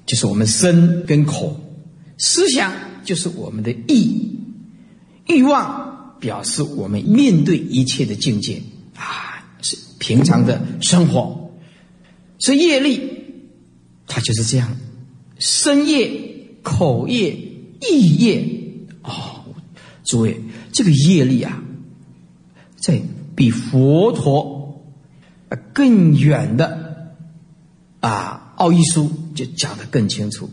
[0.06, 1.60] 就是我们身跟口，
[2.18, 4.40] 思想就是我们的意，
[5.28, 8.62] 欲望表示我们面对一切的境界
[8.96, 11.47] 啊，是平常的生活。
[12.40, 13.10] 所以业力，
[14.08, 14.78] 它就是这样，
[15.40, 17.36] 身业、口业、
[17.82, 18.46] 意业，
[19.04, 19.46] 哦，
[20.04, 21.64] 诸位，这个业力啊，
[22.76, 23.02] 在
[23.36, 24.84] 比佛陀
[25.74, 27.16] 更远的
[28.00, 30.50] 啊奥义书就讲得更清楚。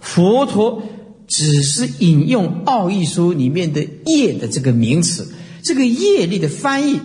[0.00, 0.82] 佛陀
[1.26, 7.00] 只是引用奥义书里面的业的这个名词，这个业力的翻译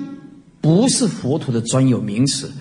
[0.62, 2.52] 不是佛陀的专有名词。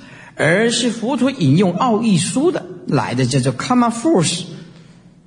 [0.40, 4.44] 而是佛陀引用奥义书的来的，叫做 karma force，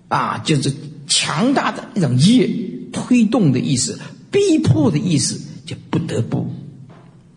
[0.08, 0.74] 啊，就是
[1.06, 2.50] 强大的一种业
[2.92, 4.00] 推动的意思，
[4.32, 6.52] 逼迫的意思，就不得不，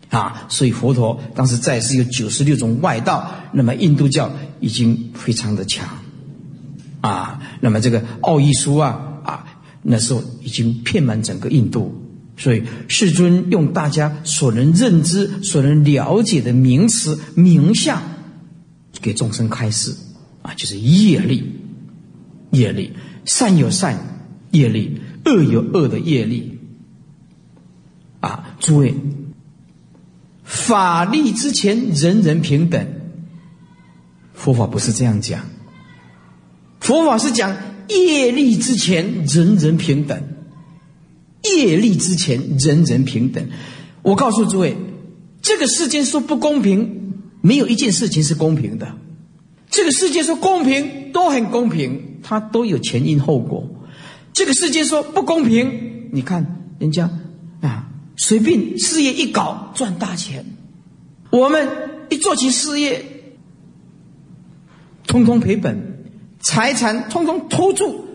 [0.09, 5.87] 啊，所以佛陀当时在世有九十六种外道，那么印度教已经非常的强，
[7.01, 9.45] 啊，那么这个奥义书啊，啊，
[9.83, 11.93] 那时候已经遍满整个印度。
[12.39, 17.99] 所以，世尊用大家所能认知、所能了解的名词、名相，
[19.01, 19.95] 给众生开示，
[20.43, 21.51] 啊，就是业力，
[22.51, 22.93] 业力，
[23.25, 24.21] 善有善
[24.51, 26.59] 业力，恶有恶的业力，
[28.19, 28.93] 啊，诸位，
[30.43, 32.87] 法力之前人人平等，
[34.35, 35.43] 佛法不是这样讲，
[36.79, 37.57] 佛法是讲
[37.89, 40.36] 业力之前人人平等。
[41.55, 43.47] 业力之前，人人平等。
[44.01, 44.75] 我告诉诸位，
[45.41, 48.95] 这个世间说不公平，没有一件事情是公平的。
[49.69, 53.69] 这个世界说公平，都很公平，它都有前因后果。
[54.33, 57.09] 这个世界说不公平，你看人家
[57.61, 60.45] 啊，随便事业一搞赚大钱，
[61.31, 61.67] 我们
[62.09, 63.03] 一做起事业，
[65.05, 66.05] 通通赔本，
[66.39, 68.05] 财产通通拖住，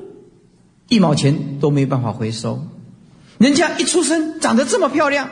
[0.88, 2.64] 一毛钱都没办法回收。
[3.42, 5.28] 人家一出生长得这么漂亮，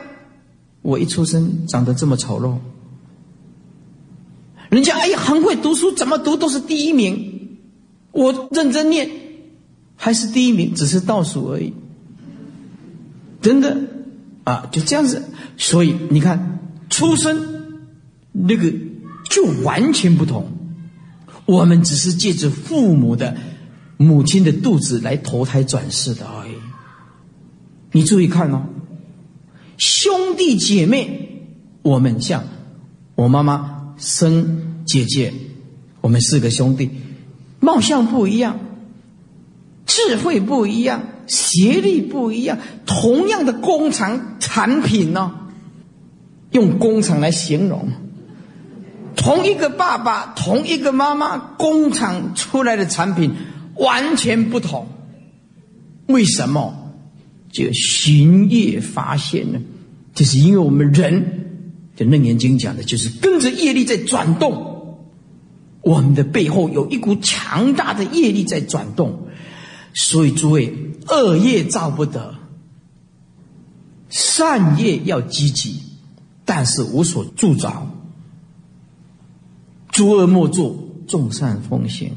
[0.83, 2.57] 我一出生长得这么丑陋。
[4.69, 7.59] 人家哎呀很会读书，怎么读都是第一名，
[8.11, 9.09] 我认真念
[9.95, 11.73] 还是第一名，只是倒数而已。
[13.41, 13.79] 真的
[14.43, 15.23] 啊，就这样子。
[15.57, 16.59] 所以你看，
[16.89, 17.87] 出生
[18.33, 18.73] 那个
[19.31, 20.51] 就完全不同。
[21.47, 23.37] 我们只是借着父母的
[23.97, 26.40] 母亲的肚子来投胎转世的啊。
[27.93, 28.67] 你注意看哦，
[29.77, 31.43] 兄弟姐妹，
[31.83, 32.45] 我们像
[33.17, 35.33] 我妈妈生姐姐，
[36.01, 36.91] 我们四个兄弟，
[37.59, 38.61] 貌相不一样，
[39.87, 45.49] 智慧不一样，学历不一样，同样的工厂产品呢，
[46.53, 47.89] 用工厂来形容，
[49.17, 53.35] 同一个爸爸，同一个妈妈，工厂出来的产品
[53.75, 54.87] 完全不同。
[56.07, 56.80] 为什么？
[57.51, 59.61] 就寻业发现呢？
[60.15, 61.47] 就是因为我们人，
[61.97, 64.99] 就楞严经讲的，就是跟着业力在转动，
[65.83, 69.27] 我们的背后有一股强大的业力在转动。
[69.93, 70.73] 所以，诸位，
[71.09, 72.37] 恶业造不得，
[74.09, 75.81] 善业要积极，
[76.45, 77.91] 但是无所助着。
[79.91, 80.77] 诸恶莫作，
[81.09, 82.13] 众善奉行。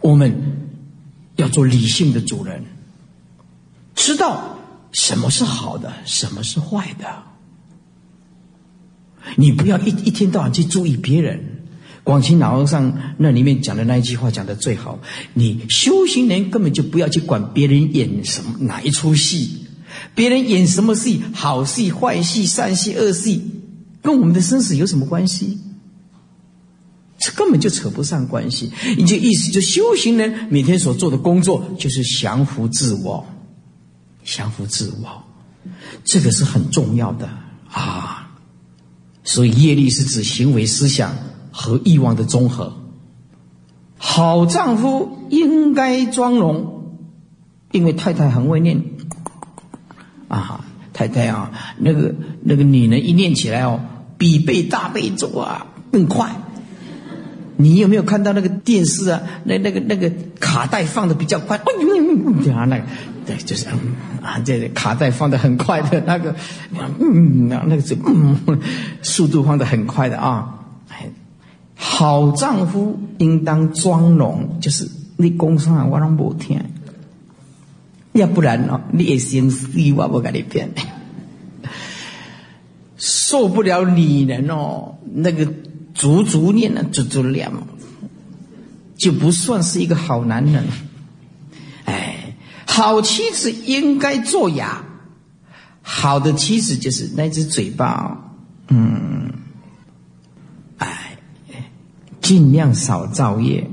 [0.00, 0.32] 我们
[1.36, 2.64] 要做理性的主人，
[3.98, 4.56] 知道
[4.92, 7.24] 什么是好的，什么是坏的。
[9.36, 11.56] 你不要一一天到晚去注意别人。
[12.04, 14.98] 广清老和尚那里面讲的那一句话讲的最好，
[15.34, 19.66] 你修行人根本就不要去管别人演什么哪一出戏，
[20.14, 23.42] 别人演什么戏，好戏、坏戏、善戏、恶戏，
[24.00, 25.58] 跟我们的生死有什么关系？
[27.18, 28.72] 这根本就扯不上关系。
[28.96, 33.26] 你就意思就修行人每天所做的工作就是降服自我，
[34.36, 35.22] 降服自我，
[36.04, 37.28] 这个是很重要的
[37.70, 38.30] 啊。
[39.24, 41.14] 所以业力是指行为思想。
[41.50, 42.72] 和欲望的综合。
[43.96, 47.00] 好丈夫应该装容，
[47.72, 48.84] 因为太太很会念。
[50.28, 53.80] 啊，太太啊，那个那个女人一念起来哦，
[54.16, 56.36] 比背大背咒啊更快。
[57.56, 59.20] 你有没有看到那个电视啊？
[59.42, 61.56] 那那个那个卡带放的比较快。
[61.56, 62.84] 哎呦，啊，那个
[63.28, 63.66] 对，就是
[64.22, 66.34] 啊，这卡带放的很快的那个，
[66.98, 68.58] 嗯，那个是嗯，
[69.02, 70.54] 速度放的很快的啊。
[71.74, 76.58] 好丈夫应当庄容，就是你讲啥我拢无听，
[78.12, 80.70] 要不然哦，你也心死我不跟你骗。
[82.96, 85.46] 受不了女人哦，那个
[85.94, 87.52] 足足念了足足念，
[88.96, 90.64] 就不算是一个好男人。
[92.78, 94.84] 好妻子应该做哑，
[95.82, 98.16] 好的妻子就是那只嘴巴，
[98.68, 99.32] 嗯。
[102.20, 103.68] 尽量少造业，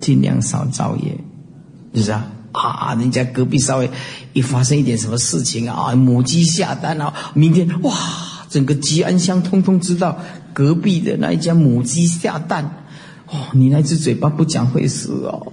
[0.00, 1.16] 尽量少造业，
[1.94, 2.94] 就是啊啊！
[2.96, 3.88] 人家隔壁稍微
[4.34, 7.96] 一发生一点什么事情啊，母鸡下蛋啊，明天哇，
[8.50, 10.18] 整个吉安乡通通知道
[10.52, 12.84] 隔壁的那一家母鸡下蛋。
[13.28, 15.52] 哦，你那只嘴巴不讲会死哦，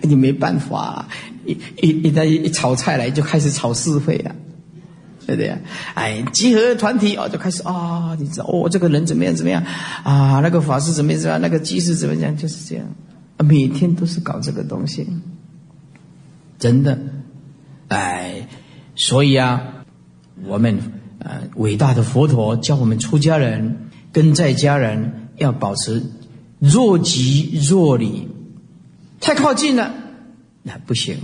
[0.00, 1.08] 你没办法，
[1.46, 4.34] 一一一旦一炒菜来就开始炒是非啊。
[5.26, 5.58] 对不对？
[5.94, 9.60] 哎，集合团体哦，就开始啊，你知道哦，这个人怎么样怎么样
[10.04, 10.38] 啊？
[10.40, 11.42] 那个法师怎么样怎么样？
[11.42, 12.36] 那个居士怎么样？
[12.36, 12.86] 就是这样，
[13.38, 15.04] 每天都是搞这个东西，
[16.60, 16.96] 真的，
[17.88, 18.46] 哎，
[18.94, 19.60] 所以啊，
[20.44, 20.78] 我们
[21.18, 26.04] 呃，伟大的佛陀教我们出家人跟在家人要保持
[26.60, 28.28] 若即若离，
[29.20, 29.92] 太靠近了
[30.66, 31.16] 那不行，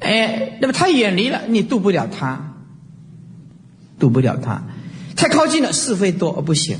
[0.00, 2.54] 哎，那么太远离了，你渡不了他。
[4.00, 4.64] 渡不了他，
[5.14, 6.76] 太靠近了，是非多不行，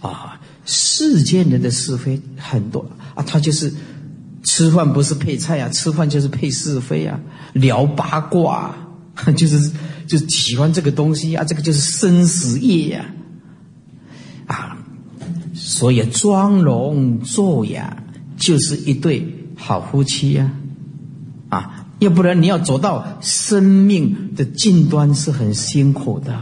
[0.00, 3.72] 啊，世间人的是非很多啊，他就是
[4.44, 7.18] 吃饭不是配菜啊，吃饭就是配是非啊，
[7.54, 8.76] 聊八卦，
[9.36, 9.72] 就是
[10.06, 13.14] 就喜欢这个东西啊，这个就是生死业呀，
[14.46, 14.78] 啊，
[15.54, 18.04] 所以庄容作雅
[18.36, 20.50] 就是一对好夫妻呀，
[21.48, 21.86] 啊。
[21.98, 26.36] 要不然你要走到生命的尽端是很辛苦的，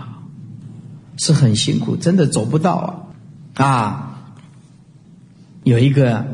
[1.19, 3.11] 是很辛苦，真的走不到
[3.53, 3.67] 啊！
[3.67, 4.23] 啊，
[5.65, 6.25] 有一个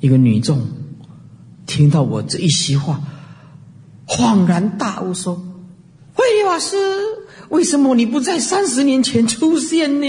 [0.00, 0.60] 一个女众
[1.64, 3.00] 听到我这一席话，
[4.06, 5.42] 恍然大悟，说
[6.12, 6.76] ：“慧老师，
[7.48, 10.06] 为什么你不在三十年前出现呢？”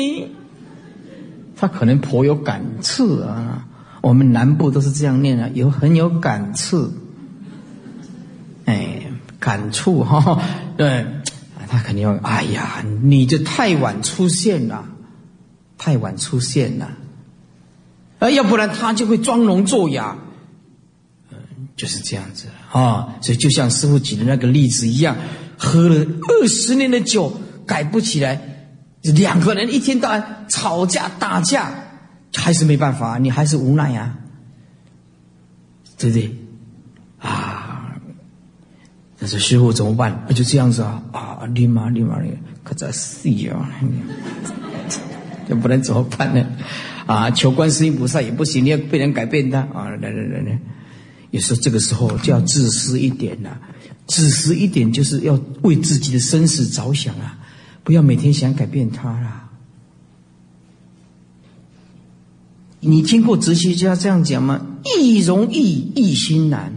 [1.56, 3.70] 他可能颇有感触啊。
[4.02, 6.92] 我们南部都是这样念啊，有很有感触。
[8.66, 9.02] 哎，
[9.40, 10.40] 感触哈，
[10.78, 11.06] 对，
[11.68, 14.88] 他肯定要，哎呀，你就太晚出现了，
[15.78, 16.90] 太晚出现了，
[18.20, 20.16] 啊，要不然他就会装聋作哑，
[21.76, 25.18] 就是这样子啊，所以就像师傅举的那个例子一样，
[25.58, 27.36] 喝了二十年的酒
[27.66, 28.40] 改不起来，
[29.02, 31.81] 两个人一天到晚吵架打架，
[32.36, 34.18] 还是没办法，你还是无奈呀，
[35.98, 36.36] 对不对？
[37.20, 37.96] 啊。
[39.20, 40.26] 但是师傅怎么办？
[40.34, 41.46] 就这样子啊啊！
[41.54, 42.20] 立马立马，
[42.64, 43.70] 可咋死啊？
[45.48, 46.44] 这不能怎么办呢？
[47.06, 49.90] 啊，求观世音菩萨也不行，你要被人改变的啊！
[50.02, 50.60] 来来来来，
[51.30, 53.60] 有时候这个时候就要自私一点了，
[54.08, 57.38] 自私一点就是要为自己的生死着想啊，
[57.84, 59.51] 不要每天想改变他啦。
[62.82, 64.60] 你听过哲学家这样讲吗？
[64.84, 66.74] 易容易，易心难。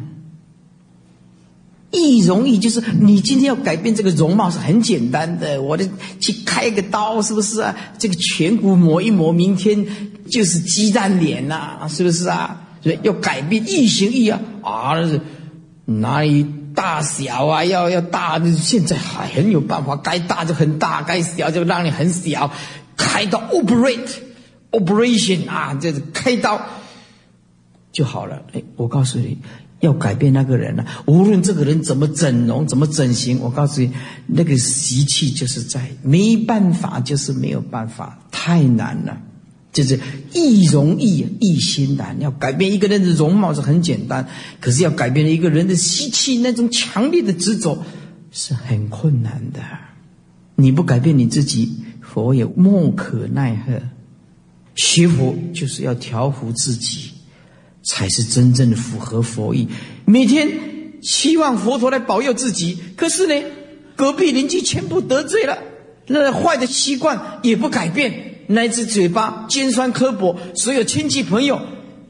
[1.90, 5.88] 易容易就是你今天要改变这个容貌是很简单的，我的
[6.20, 7.74] 去开个刀是不是啊？
[7.98, 9.86] 这个颧骨磨一磨，明天
[10.28, 12.66] 就是鸡蛋脸呐，是不是啊？
[12.82, 14.94] 所以要改变易行易啊啊！
[15.86, 16.44] 哪里
[16.74, 17.64] 大小啊？
[17.64, 22.50] 要要大，现在还很有办法，该大就很大，该小就让你很小，
[22.96, 24.10] 开刀 operate
[24.78, 26.60] operation 啊，这是开刀
[27.92, 28.42] 就好了。
[28.52, 29.38] 哎，我告诉你。
[29.80, 33.92] 要改变那个人了，无论这个人怎么整容、怎么整形，我告诉你，
[34.26, 39.20] 那个习气就是在没办法，就是没有办法，太难了。
[39.74, 40.00] 就是
[40.32, 42.18] 易容易，易心难。
[42.18, 44.26] 要改变一个人的容貌是很简单，
[44.58, 47.84] 可是要改变一个人的习气，那种强烈的执着
[48.30, 49.60] 是很困难的。
[50.54, 53.82] 你不改变你自己，佛也莫可奈何。
[54.74, 57.10] 学佛就是要调伏自己。
[57.86, 59.68] 才是真正的符合佛意。
[60.06, 60.48] 每天
[61.02, 63.46] 希望佛陀来保佑自己，可是呢，
[63.94, 65.58] 隔壁邻居全部得罪了，
[66.06, 71.60] 那坏的习惯也不改变，那只嘴巴尖酸刻薄，所有亲戚朋友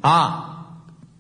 [0.01, 0.77] 啊，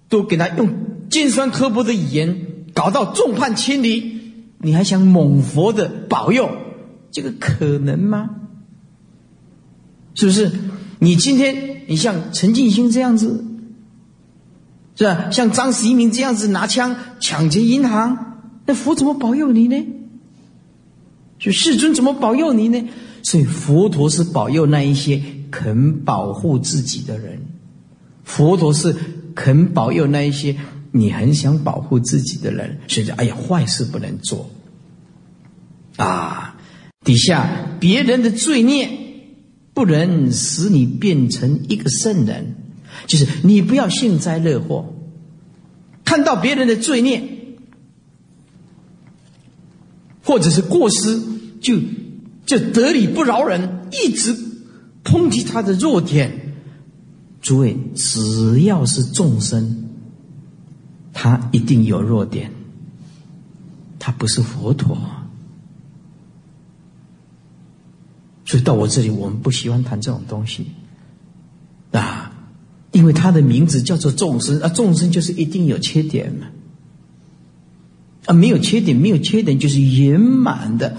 [0.08, 0.72] 都给他用
[1.10, 4.14] 尖酸刻薄的语言，搞到众叛亲离。
[4.58, 6.48] 你还想蒙佛的保佑？
[7.10, 8.30] 这个可能吗？
[10.14, 10.52] 是不是？
[10.98, 13.44] 你今天你像陈静心这样子。
[14.96, 15.28] 是吧？
[15.32, 19.84] 像张十一鸣这样子拿枪抢劫银行，那佛怎么保佑你呢？
[21.36, 22.88] 就世尊怎么保佑你呢？
[23.24, 25.20] 所以佛陀是保佑那一些
[25.50, 27.42] 肯保护自己的人，
[28.22, 28.94] 佛陀是
[29.34, 30.54] 肯保佑那一些
[30.92, 32.78] 你很想保护自己的人。
[32.86, 34.48] 所以，哎呀，坏事不能做
[35.96, 36.56] 啊！
[37.04, 38.88] 底下别人的罪孽
[39.74, 42.54] 不能使你变成一个圣人。
[43.06, 44.94] 就是你不要幸灾乐祸，
[46.04, 47.22] 看到别人的罪孽，
[50.22, 51.20] 或者是过失，
[51.60, 51.76] 就
[52.46, 54.34] 就得理不饶人，一直
[55.02, 56.54] 抨击他的弱点。
[57.42, 59.90] 诸位，只要是众生，
[61.12, 62.50] 他一定有弱点，
[63.98, 64.96] 他不是佛陀。
[68.44, 70.66] 所以到我这里，我们不喜欢谈这种东西
[71.92, 72.30] 啊。
[72.92, 76.46] 因为他的名字叫做众生啊，众生就是一定有缺点嘛，
[78.26, 80.96] 啊，没有缺点，没有缺点就是圆满的、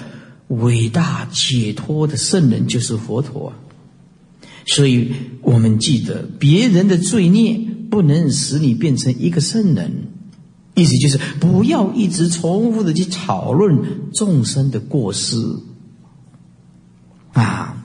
[0.49, 3.53] 伟大解脱的圣人，就是佛陀。
[4.67, 10.09] 所以我们记得，别人的罪孽不能使你变成一个圣人，
[10.73, 15.37] 意思就是不要一直重复的去讨论众生的过失，
[17.35, 17.77] 啊，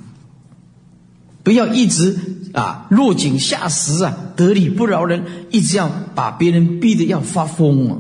[1.45, 2.19] 不要一直。
[2.53, 7.99] 啊，落井下石啊，得理不饶人，一直要把别人逼得要发疯啊。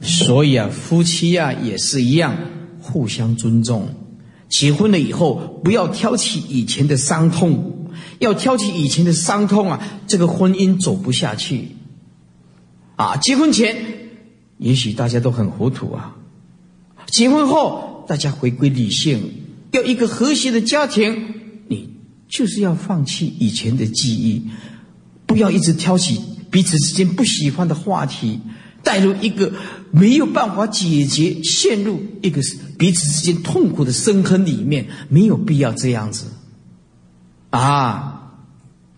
[0.00, 2.34] 所以啊，夫妻啊也是一样，
[2.80, 3.90] 互相尊重。
[4.48, 11.76] 结婚了以后，不要挑起以前的伤痛，要挑起以前的伤痛啊，这个婚姻走不下去。
[12.96, 13.76] 啊，结婚前
[14.56, 16.16] 也许大家都很糊涂啊，
[17.08, 19.43] 结婚后大家回归理性，
[19.74, 21.34] 要一个和谐的家庭。
[21.68, 21.90] 你
[22.28, 24.42] 就是要放弃以前的记忆，
[25.26, 26.20] 不要一直挑起
[26.50, 28.40] 彼此之间不喜欢的话题，
[28.82, 29.52] 带入一个
[29.90, 32.40] 没有办法解决、陷入一个
[32.78, 36.26] 彼此之间痛苦的深坑里面，没有必要这样子。
[37.50, 38.32] 啊，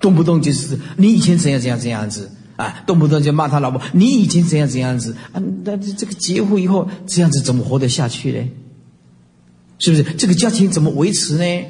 [0.01, 5.43] 动不动就是你以前怎样怎样怎样子啊，动不动就骂他老婆，你以前怎样怎样子啊？
[5.65, 8.49] 那这个结婚以后这样子怎么活得下去呢？
[9.79, 11.67] 是不是这个家庭怎么维持呢？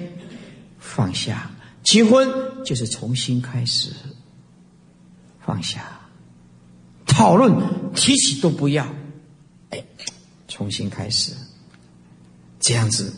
[0.78, 1.50] 放下，
[1.82, 2.28] 结婚
[2.64, 3.90] 就是重新开始。
[5.40, 6.00] 放下，
[7.06, 7.54] 讨论
[7.94, 8.84] 提起都不要，
[9.70, 9.84] 哎，
[10.48, 11.32] 重新开始，
[12.58, 13.12] 这样子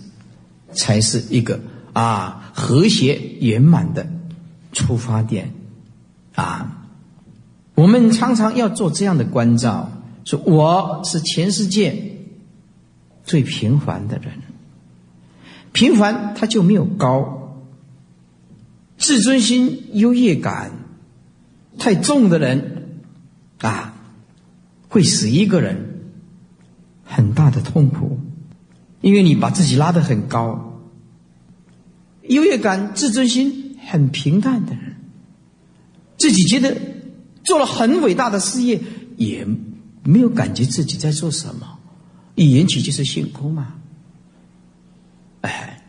[0.75, 1.59] 才是一个
[1.95, 4.07] 啊和谐圆满的
[4.73, 5.53] 出发点
[6.35, 6.87] 啊。
[7.75, 9.91] 我们常常要做这样的关照：
[10.25, 12.17] 说我是全世界
[13.25, 14.35] 最平凡的人，
[15.79, 17.63] 平凡他就没有高。
[18.97, 20.73] 自尊心、优越感
[21.79, 22.99] 太重的人，
[23.61, 23.95] 啊，
[24.89, 26.01] 会使一个人
[27.05, 28.19] 很大的痛苦，
[29.01, 30.83] 因为你把自己拉得很高。
[32.23, 34.97] 优越感、自尊心很平淡的人，
[36.17, 36.77] 自己觉得
[37.45, 38.81] 做了很伟大的事业，
[39.17, 39.47] 也
[40.03, 41.79] 没有感觉自己在做什么，
[42.35, 43.75] 一言起就是性空嘛。
[45.41, 45.83] 哎，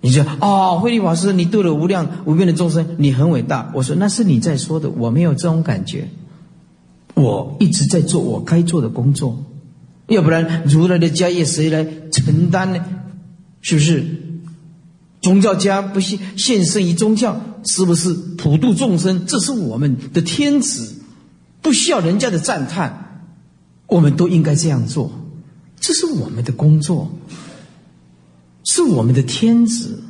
[0.00, 3.70] 你说哦，慧律法师，你度了无量无边的众生，你很伟大。
[3.74, 6.08] 我说那是你在说的，我没有这种感觉。
[7.14, 9.44] 我一直在做我该做的工作，
[10.06, 12.84] 要不然如来的家业谁来承担呢？
[13.60, 14.04] 是不是？
[15.20, 19.24] 宗教家不献献身于宗教，是不是普度众生？
[19.24, 20.96] 这是我们的天职，
[21.60, 23.22] 不需要人家的赞叹，
[23.86, 25.12] 我们都应该这样做，
[25.78, 27.08] 这是我们的工作，
[28.64, 30.02] 是我们的天职，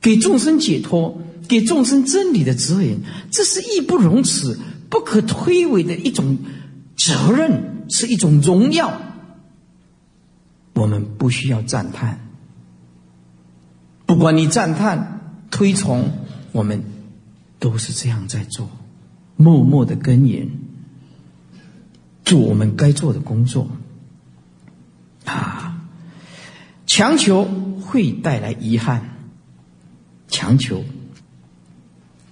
[0.00, 3.00] 给众生解脱，给众生真理的指引，
[3.30, 4.58] 这是义不容辞。
[4.90, 6.36] 不可推诿的一种
[6.98, 9.00] 责任，是一种荣耀。
[10.74, 12.20] 我们不需要赞叹，
[14.04, 16.10] 不管你赞叹、推崇，
[16.52, 16.84] 我们
[17.58, 18.68] 都是这样在做，
[19.36, 20.50] 默默的耕耘，
[22.26, 23.70] 做我们该做的工作。
[25.24, 25.86] 啊，
[26.94, 27.48] 强求
[27.80, 29.16] 会带来遗憾。
[30.28, 30.84] 强求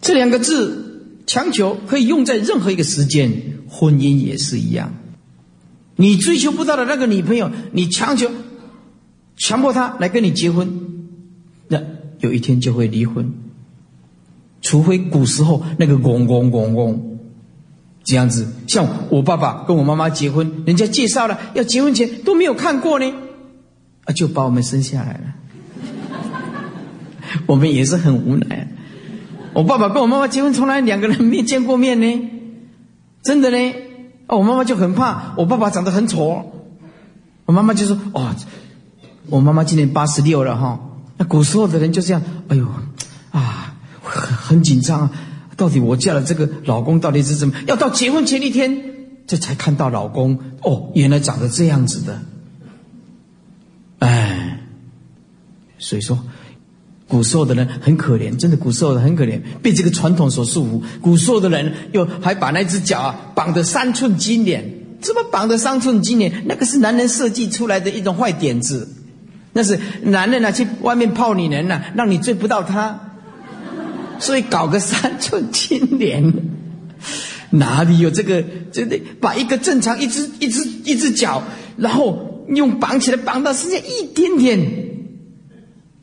[0.02, 0.86] 这两个字。
[1.26, 3.30] 强求可以用在任何一个时间，
[3.68, 4.92] 婚姻也是一样。
[5.94, 8.28] 你追求不到的那个女朋友，你强求、
[9.36, 10.68] 强迫她来跟你结婚，
[11.68, 11.80] 那
[12.18, 13.32] 有一天就会离婚。
[14.60, 17.18] 除非古时候那个公公公公
[18.02, 23.06] 这样子，像我爸爸跟我妈妈结婚，人家介绍了要结婚前都没有看过呢，
[24.04, 25.34] 啊，就把我们生下来了。
[27.46, 28.68] 我们也是很无奈。
[29.52, 32.30] 我爸爸跟我妈妈结婚，从来两个人没见过面呢，
[33.22, 33.74] 真的呢。
[34.28, 36.52] 我妈妈就很怕我爸爸长得很丑，
[37.46, 38.32] 我妈妈就说：“哦，
[39.28, 40.78] 我妈妈今年八十六了哈。”
[41.18, 42.68] 那古时候的人就这样，哎呦，
[43.32, 45.10] 啊，很很紧张啊。
[45.56, 47.54] 到底我嫁了这个老公到底是怎么？
[47.66, 48.84] 要到结婚前一天，
[49.26, 52.22] 这才看到老公哦，原来长得这样子的。
[54.00, 54.60] 哎，
[55.78, 56.18] 所以说。
[57.10, 60.80] 古时候的人很可怜，真的，古时候的很可怜，被这个传统所束缚。
[61.00, 64.64] 古时候的人又还把那只脚啊绑得三寸金莲，
[65.00, 66.44] 怎么绑得三寸金莲？
[66.46, 68.88] 那个是男人设计出来的一种坏点子，
[69.52, 73.00] 那是男人啊去外面泡女人呐，让你追不到他，
[74.20, 76.32] 所以搞个三寸金莲，
[77.50, 78.44] 哪里有这个？
[78.70, 81.42] 真的把一个正常一只一只一只脚，
[81.76, 84.88] 然后用绑起来，绑到剩下一点点。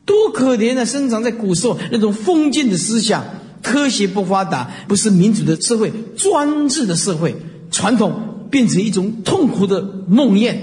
[0.04, 0.86] 多可怜啊！
[0.86, 3.22] 生长在古时候那种封建的思想，
[3.62, 7.36] 科学不发达，不是民主的社会，专制的社会，
[7.70, 10.56] 传统变成一种痛苦的梦魇，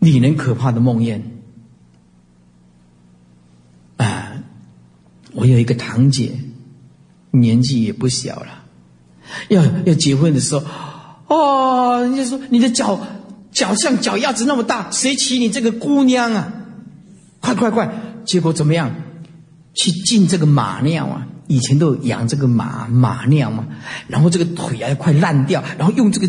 [0.00, 1.20] 令人可怕的梦魇。
[3.98, 4.42] 啊，
[5.32, 6.32] 我有一个堂姐，
[7.30, 8.64] 年纪也不小了，
[9.50, 10.66] 要要结婚的时候，
[11.28, 12.98] 哦，人家说你的脚
[13.56, 16.52] 脚像脚丫子那么大，谁娶你这个姑娘啊？
[17.40, 17.90] 快快快！
[18.26, 18.94] 结果怎么样？
[19.72, 21.26] 去进这个马尿啊！
[21.46, 23.66] 以前都养这个马马尿嘛，
[24.08, 26.28] 然后这个腿啊快烂掉，然后用这个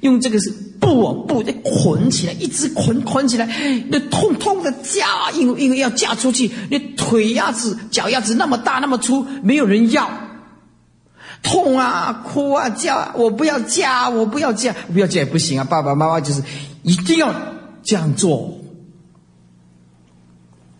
[0.00, 0.50] 用这个是
[0.80, 3.46] 布啊布再捆起来，一直捆捆起来，
[3.88, 10.10] 那痛痛的嫁，因为因为要嫁出去，那腿丫子脚丫子那么大那么粗，没有人要，
[11.42, 15.64] 痛啊哭啊叫啊，我不要嫁，我不要嫁，不要嫁也不行啊！
[15.64, 16.42] 爸爸妈妈就是
[16.82, 17.34] 一定要
[17.82, 18.58] 这样做。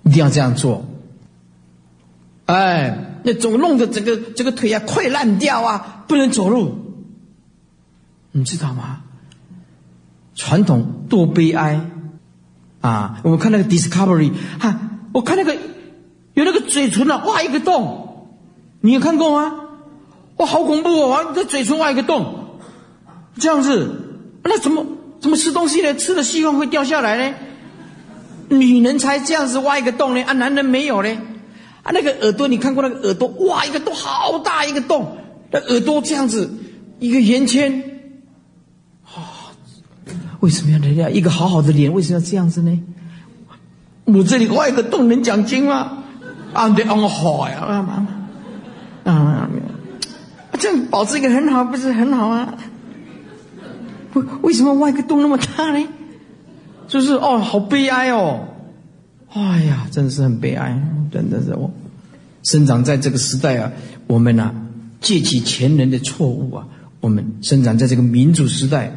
[0.03, 0.85] 一定要这样做，
[2.45, 6.77] 哎，那总弄得整个这个腿啊快烂掉啊，不能走路，
[8.31, 9.01] 你知道吗？
[10.37, 11.81] 传统多悲哀
[12.81, 13.19] 啊！
[13.25, 14.79] 我们看那个 Discovery，哈，
[15.13, 15.57] 我看那个
[16.35, 18.29] 有那个嘴唇啊，挖一个洞，
[18.81, 19.66] 你有看过吗？
[20.37, 21.13] 哇，好恐怖哦！
[21.13, 22.59] 啊，这嘴唇挖一个洞，
[23.39, 24.85] 这样子，那怎么
[25.21, 25.95] 怎么吃东西呢？
[25.95, 27.35] 吃的希望会掉下来呢？
[28.49, 31.09] 女人才这样子挖一个洞呢，啊，男人没有呢，
[31.83, 35.17] 啊，那个耳朵你看过那个耳朵挖一个洞好大一个洞，
[35.51, 36.53] 那耳朵这样子
[37.01, 38.01] 一个圆圈，
[39.05, 39.51] 啊，
[40.41, 42.79] 为什么要人家一个好好的脸为什么要这样子呢？
[44.05, 46.05] 我这里挖一个洞能讲经吗？
[46.53, 49.51] 啊，对，啊，好呀，啊妈，啊，
[50.57, 52.55] 这样保持一个很好不是很好啊？
[54.15, 55.87] 为为什么挖一个洞那么大呢？
[56.89, 58.49] 就是哦，好悲哀哦！
[59.33, 60.81] 哎呀，真的是很悲哀，
[61.13, 61.71] 真的是我
[62.45, 63.73] 生长在这个时代啊，
[64.07, 64.55] 我们呢
[65.01, 66.69] 借起前人的错误啊，
[67.01, 68.93] 我们生长在这个民主时代，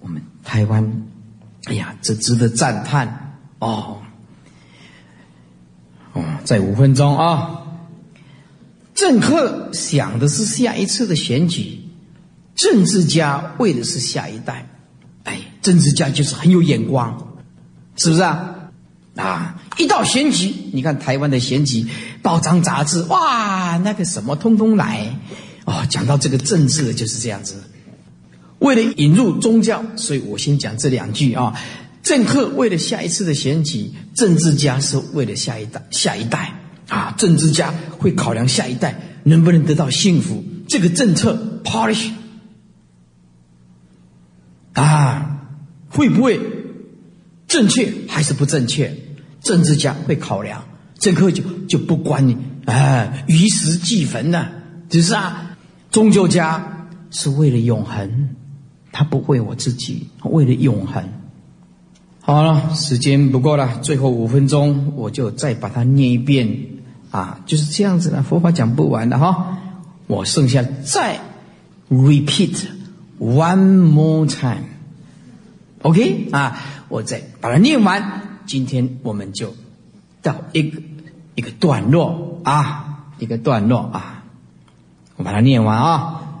[0.00, 1.04] 我们台湾，
[1.66, 3.98] 哎呀，这值得赞叹哦！
[6.14, 7.63] 哦，再五分钟啊，
[8.94, 11.80] 政客想的是下一次的选举
[12.54, 14.68] 政治家为的是下一代，
[15.24, 17.36] 哎，政治家就是很有眼光，
[17.96, 18.54] 是不是啊？
[19.16, 21.86] 啊，一到选举，你看台湾的选举
[22.22, 25.18] 报章杂志，哇，那个什么通通来，
[25.64, 27.62] 哦，讲到这个政治就是这样子。
[28.60, 31.54] 为了引入宗教，所以我先讲这两句啊。
[32.02, 36.52] 政客为了下一次的选举，政治家是为了下一代，下一代
[36.88, 40.44] 啊，政治家会考量下一代能不能得到幸福。
[40.66, 42.10] 这个政策 polish
[44.72, 45.48] 啊，
[45.88, 46.40] 会不会
[47.46, 48.94] 正确还是不正确？
[49.40, 50.64] 政治家会考量，
[50.98, 54.48] 政客就就不管你，哎，于时俱焚呢，
[54.88, 55.56] 只是啊，
[55.90, 58.30] 宗教家是为了永恒，
[58.90, 61.04] 他不为我自己，为了永恒。
[62.20, 66.48] 好了，时间不够了，最后五分钟我就再把它念一遍
[67.14, 69.56] 啊，就是这样子的，佛法讲不完的哈，
[70.08, 71.20] 我剩下再
[71.88, 72.56] repeat
[73.20, 78.40] one more time，OK 啊，我再把它念完。
[78.46, 79.54] 今天我们就
[80.22, 80.82] 到一个
[81.36, 84.24] 一个段落啊，一个段落啊，
[85.14, 86.40] 我把它念完啊。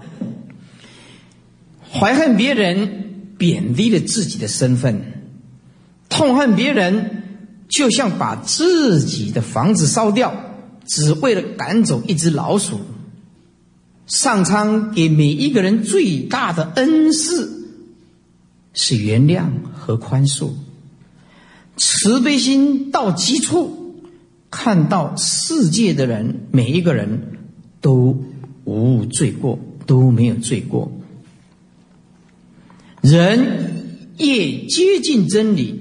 [1.92, 4.96] 怀恨别人，贬低了自己的身份；
[6.08, 7.22] 痛恨别人，
[7.68, 10.34] 就像把自己的房子烧掉，
[10.86, 12.80] 只为了赶走一只老鼠。
[14.06, 17.70] 上苍给每一个人最大的恩赐
[18.74, 20.50] 是原谅和宽恕。
[21.76, 23.96] 慈悲心到极处，
[24.50, 27.38] 看到世界的人，每一个人
[27.80, 28.22] 都
[28.64, 30.92] 无罪过，都没有罪过。
[33.00, 35.80] 人越接近真理，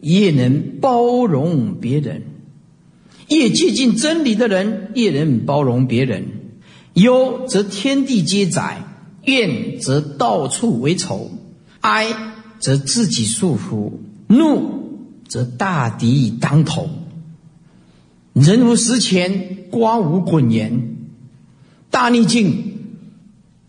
[0.00, 2.22] 越能包容别人；
[3.28, 6.26] 越接近真理的人，越能包容别人。
[6.94, 8.82] 忧则天地皆载，
[9.24, 11.30] 怨则到处为仇，
[11.80, 12.06] 哀
[12.58, 13.92] 则自己束缚，
[14.28, 14.82] 怒。
[15.26, 16.88] 则大敌已当头，
[18.34, 20.96] 人无十钱，瓜无滚言。
[21.90, 22.78] 大逆境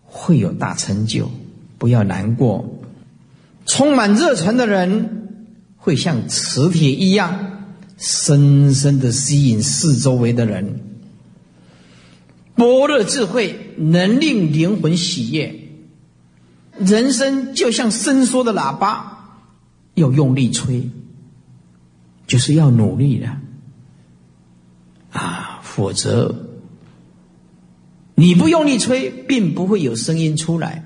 [0.03, 1.31] 会有大成就，
[1.79, 2.81] 不要难过。
[3.65, 5.29] 充满热忱的人
[5.77, 7.54] 会像磁铁一样，
[8.05, 10.79] 深深的吸引四周围的人。
[12.53, 15.61] 般若智慧能令灵魂喜悦。
[16.77, 19.41] 人生就像伸缩的喇叭，
[19.95, 20.87] 要用力吹。
[22.27, 23.27] 就是要努力的
[25.11, 26.47] 啊，否则
[28.15, 30.83] 你不用力吹，并不会有声音出来。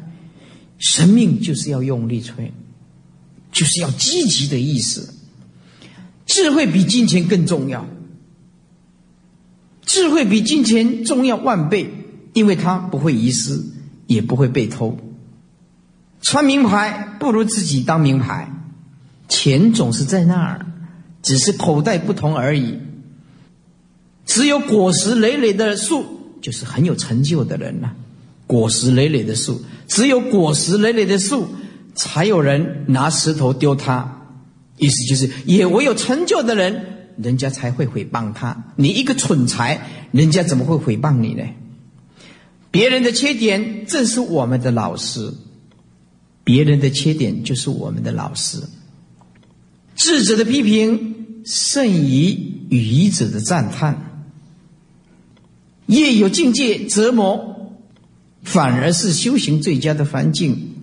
[0.77, 2.53] 生命就是要用力吹，
[3.51, 5.13] 就是要积极的意思。
[6.29, 7.87] 智慧比金钱更重要，
[9.83, 11.91] 智慧比金钱重要万倍，
[12.33, 13.59] 因为它不会遗失，
[14.05, 14.95] 也不会被偷。
[16.21, 18.53] 穿名牌不如自己当名牌，
[19.27, 20.65] 钱总是在那儿。
[21.21, 22.79] 只是口袋不同而已。
[24.25, 26.05] 只有果实累累的树，
[26.39, 27.91] 就是很有成就的人呐。
[28.47, 31.47] 果实累累的树，只有果实累累的树，
[31.93, 34.18] 才有人拿石头丢它。
[34.79, 38.73] 意思就是，也唯有成就的人，人家才会诽谤他。
[38.77, 41.43] 你一个蠢材，人家怎么会诽谤你呢？
[42.71, 45.33] 别人的缺点正是我们的老师，
[46.43, 48.63] 别人的缺点就是我们的老师。
[49.95, 54.23] 智者的批评胜于愚者的赞叹，
[55.87, 57.73] 越有境界折磨，
[58.43, 60.75] 反而是修行最佳的环境。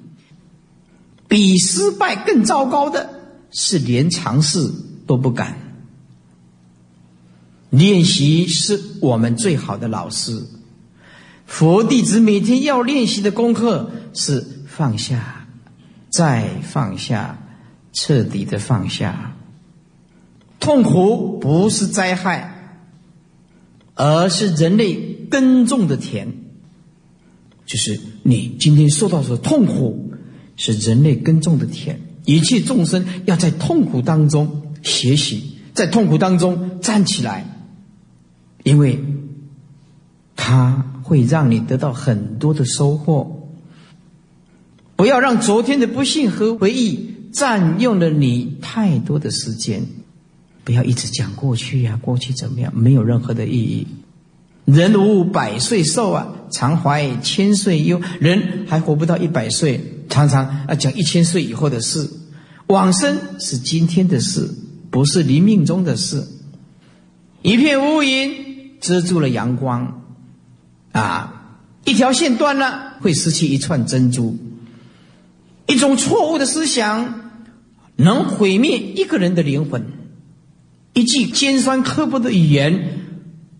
[1.28, 3.15] 比失败更糟糕的
[3.50, 4.72] 是连尝试
[5.06, 5.58] 都不敢。
[7.70, 10.44] 练习是我们最好的老师。
[11.46, 15.46] 佛弟子每天要练习的功课是放下，
[16.10, 17.42] 再放下。
[17.98, 19.34] 彻底的放下，
[20.60, 22.82] 痛苦不是灾害，
[23.94, 26.30] 而是人类耕种的田。
[27.64, 30.12] 就是你今天受到的痛苦，
[30.56, 31.98] 是人类耕种的田。
[32.26, 37.46] 一切众生要在痛苦当中学习，在痛苦当中站起来，
[38.62, 39.02] 因为
[40.36, 43.48] 它会让你得到很多的收获。
[44.96, 47.16] 不要让昨天的不幸和回忆。
[47.32, 49.84] 占用了你太多的时间，
[50.64, 53.86] 不要一直讲过去呀，过去怎么样，没有任何的意义。
[54.64, 58.00] 人无百岁寿啊，常怀千岁忧。
[58.20, 62.08] 人还活不到一百岁，常常啊讲一千岁以后的事。
[62.68, 64.50] 往生是今天的事，
[64.90, 66.26] 不是临命中的事。
[67.42, 70.02] 一片乌云遮住了阳光，
[70.90, 74.36] 啊，一条线断了，会失去一串珍珠。
[75.66, 77.30] 一种错误的思想
[77.94, 79.86] 能毁灭一个人的灵魂。
[80.92, 83.00] 一句尖酸刻薄的语言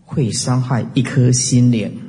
[0.01, 2.01] 会伤害一颗心灵。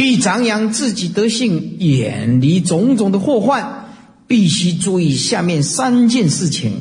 [0.00, 3.84] 欲张扬自己德性，远离种种的祸患，
[4.26, 6.72] 必须注意下面三件事情：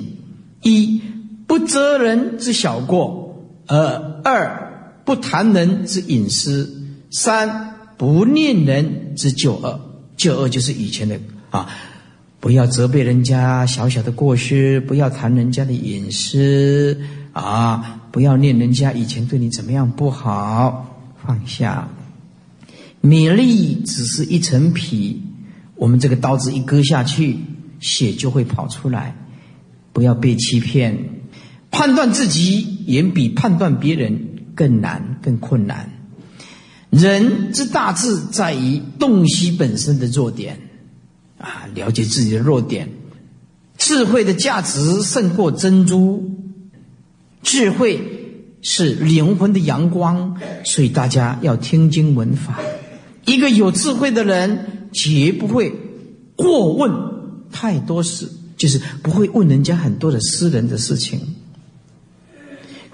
[0.62, 1.02] 一、
[1.46, 3.36] 不责人之小过；
[3.68, 6.66] 二、二不谈人之隐私；
[7.12, 9.82] 三不念人之旧恶。
[10.16, 11.68] 旧恶就是以前的啊。
[12.40, 16.98] 不要责备人家小小的过失，不要谈人家的隐私
[17.34, 18.00] 啊！
[18.14, 21.90] 不要念人家以前对你怎么样不好，放下。
[23.02, 25.22] 米粒只是一层皮，
[25.76, 27.38] 我们这个刀子一割下去，
[27.80, 29.16] 血就会跑出来。
[29.94, 30.98] 不要被欺骗，
[31.72, 34.20] 判断自己远比判断别人
[34.54, 35.92] 更难、更困难。
[36.90, 40.60] 人之大智在于洞悉本身的弱点。
[41.38, 42.90] 啊，了解自己的弱点，
[43.78, 46.38] 智慧的价值胜过珍珠。
[47.42, 48.02] 智慧
[48.62, 52.60] 是灵魂的阳光，所以大家要听经闻法。
[53.30, 55.72] 一个有智慧的人，绝不会
[56.36, 56.92] 过问
[57.52, 58.28] 太多事，
[58.58, 61.20] 就是不会问人家很多的私人的事情。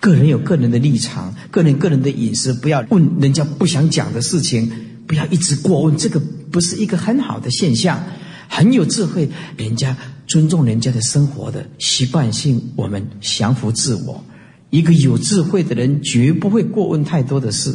[0.01, 4.69] 个人有个人的立场，个人个人的隐私，不要问人家不想讲的事情，
[5.07, 6.19] 不要一直过问，这个
[6.51, 8.03] 不是一个很好的现象。
[8.49, 9.95] 很有智慧，人家
[10.27, 14.21] 尊重人家的生活的习惯性，我们降服自我。
[14.69, 17.73] 一个有智慧的人，绝不会过问太多的事。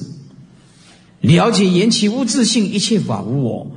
[1.20, 3.72] 了解缘起无自性，一切法无我。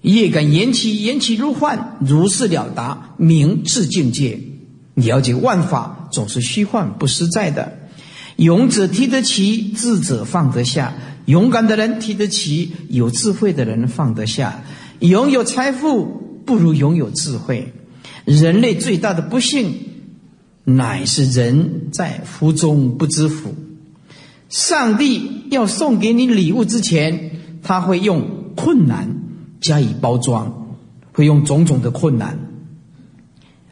[0.00, 4.40] 业感缘起，缘起如幻，如是了达，明智境界。
[4.94, 7.78] 了解万法总是虚幻不实在的。
[8.36, 10.94] 勇者提得起，智者放得下。
[11.26, 14.64] 勇敢的人提得起，有智慧的人放得下。
[14.98, 16.04] 拥有财富
[16.44, 17.72] 不如拥有智慧。
[18.24, 19.74] 人类最大的不幸，
[20.64, 23.54] 乃是人在福中不知福。
[24.52, 27.30] 上帝要送给你礼物之前，
[27.62, 29.08] 他会用困难
[29.60, 30.76] 加以包装，
[31.12, 32.38] 会用种种的困难。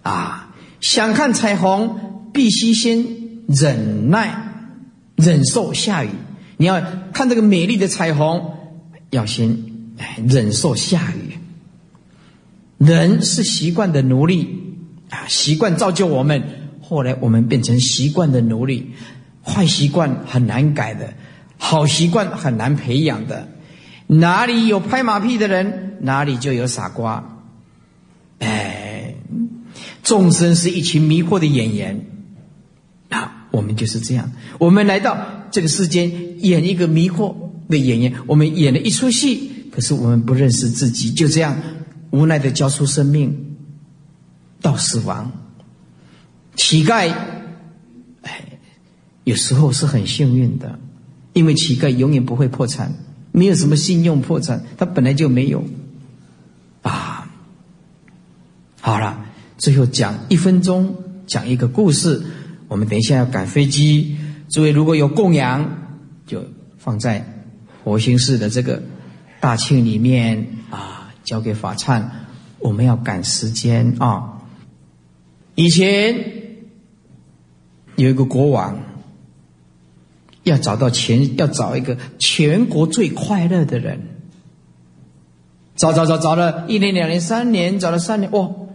[0.02, 3.06] 啊，想看彩虹，必须先
[3.46, 4.72] 忍耐、
[5.16, 6.08] 忍受下雨。
[6.56, 8.54] 你要看这个美丽的彩虹，
[9.10, 9.70] 要先。
[10.26, 11.36] 忍受下雨，
[12.78, 14.48] 人是习惯的奴隶
[15.10, 15.28] 啊！
[15.28, 16.42] 习惯造就我们，
[16.80, 18.92] 后来我们变成习惯的奴隶。
[19.44, 21.14] 坏习惯很难改的，
[21.58, 23.48] 好习惯很难培养的。
[24.06, 27.38] 哪里有拍马屁的人，哪里就有傻瓜。
[28.38, 29.14] 哎，
[30.02, 32.06] 众生是一群迷惑的演员
[33.08, 33.46] 啊！
[33.50, 35.16] 我们就是这样，我们来到
[35.50, 37.34] 这个世间演一个迷惑
[37.68, 39.68] 的演员，我们演了一出戏。
[39.70, 41.56] 可是我们不认识自己，就这样
[42.10, 43.56] 无奈的交出生命，
[44.60, 45.30] 到死亡。
[46.56, 47.14] 乞丐，
[49.30, 50.76] 有时候是很幸运的，
[51.34, 52.92] 因为乞丐永远不会破产，
[53.30, 55.64] 没有什么信用破产，他本来就没有。
[56.82, 57.30] 啊，
[58.80, 59.24] 好了，
[59.56, 60.96] 最后讲一分钟，
[61.28, 62.20] 讲一个故事。
[62.66, 64.16] 我们等一下要赶飞机，
[64.48, 65.86] 诸位如果有供养，
[66.26, 66.44] 就
[66.78, 67.44] 放在
[67.84, 68.82] 佛心寺的这个。
[69.38, 72.04] 大庆里面啊，交给法忏，
[72.58, 74.42] 我们要赶时间啊。
[75.54, 76.14] 以前
[77.96, 78.78] 有一个国王，
[80.44, 84.00] 要找到全，要找一个全国最快乐的人，
[85.76, 88.68] 找找找找了一年、两年、三年，找了三年，哦，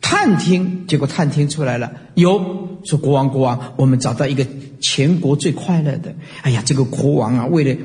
[0.00, 4.46] 探听，结果探听出来了，有说国王，国王，我们找到一个
[4.80, 6.14] 全国最快乐的。
[6.42, 7.76] 哎呀，这个国王啊，为了。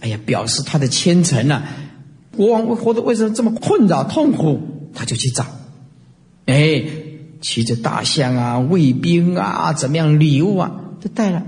[0.00, 1.60] 哎呀，表示他的虔诚呢。
[2.36, 4.60] 国王为活得为什么这么困扰痛苦？
[4.94, 5.44] 他就去找，
[6.46, 6.84] 哎，
[7.40, 11.42] 骑着大象啊，卫兵啊，怎么样，礼物啊，都带了。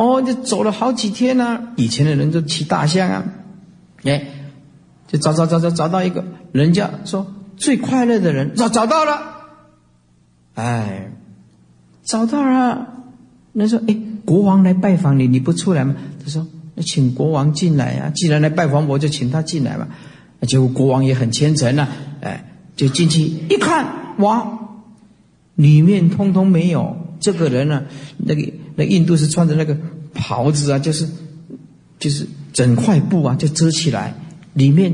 [0.00, 1.60] 哦，就走了好几天呢。
[1.76, 3.24] 以前的人都骑大象啊，
[4.04, 4.24] 哎，
[5.06, 7.26] 就找找找找找到一个，人家说
[7.58, 9.20] 最快乐的人，找找到了，
[10.54, 11.12] 哎，
[12.02, 12.86] 找到了。
[13.52, 13.94] 人说，哎，
[14.24, 15.94] 国王来拜访你，你不出来吗？
[16.24, 16.82] 他说那。
[16.82, 18.10] 请国王进来呀！
[18.14, 19.88] 既然来拜访我，就请他进来嘛。
[20.48, 21.88] 结果国王也很虔诚呐，
[22.22, 24.60] 哎，就进去一看，哇，
[25.56, 27.82] 里面通通没有这个人呢。
[28.16, 28.50] 那个
[28.80, 29.76] 那印度是穿着那个
[30.14, 31.06] 袍子啊，就是
[31.98, 34.14] 就是整块布啊，就遮起来，
[34.54, 34.90] 里面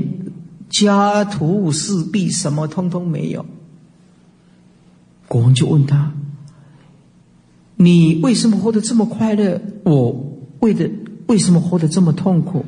[0.68, 3.46] 家徒四壁，什么通通没有。
[5.28, 6.12] 国王就问他
[7.78, 9.62] ：“你为什么活得这么快乐？
[9.84, 10.90] 我为的。”
[11.28, 12.64] 为什么活得这么痛苦？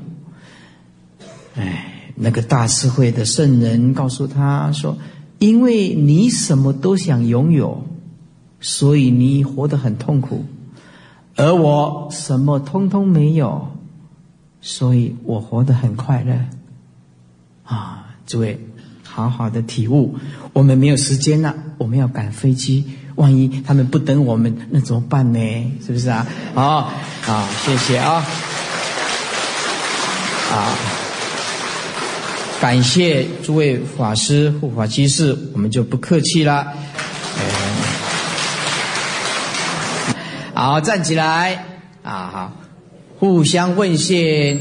[1.54, 4.98] 哎，那个大智慧的圣人告诉他说
[5.38, 7.86] ：“因为你什么都想拥有，
[8.60, 10.42] 所以你活得很痛苦；
[11.38, 13.68] 而我什么通通没有，
[14.60, 16.34] 所以我活得很快乐。”
[17.64, 18.58] 啊，诸位，
[19.02, 20.16] 好好的体悟。
[20.52, 22.84] 我们没有时间了，我们要赶飞机。
[23.14, 25.38] 万一他们不等我们，那怎么办呢？
[25.84, 26.26] 是不是啊？
[26.54, 26.90] 好，
[27.22, 28.24] 好，谢谢啊，
[30.50, 30.74] 啊，
[32.60, 36.72] 感谢诸位法师、护法居士，我们就不客气了。
[40.58, 41.64] 好，站起来
[42.02, 42.30] 啊！
[42.32, 42.52] 好，
[43.20, 44.58] 互相问谢。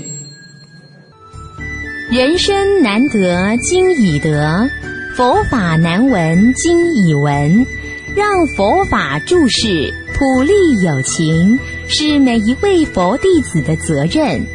[2.11, 4.69] 人生难得今已得，
[5.15, 7.65] 佛法难闻今已闻。
[8.15, 14.45] 让佛法注释普利有情，是每一位佛弟子的责任。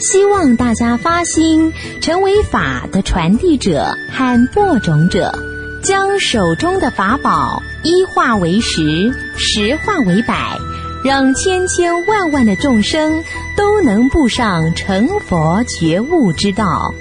[0.00, 5.32] 希望大家发心，成为法的传递者和播种者，
[5.80, 10.58] 将手中的法宝一化为十，十化为百，
[11.04, 13.22] 让千千万万的众生
[13.56, 16.92] 都能步上成佛觉悟之道。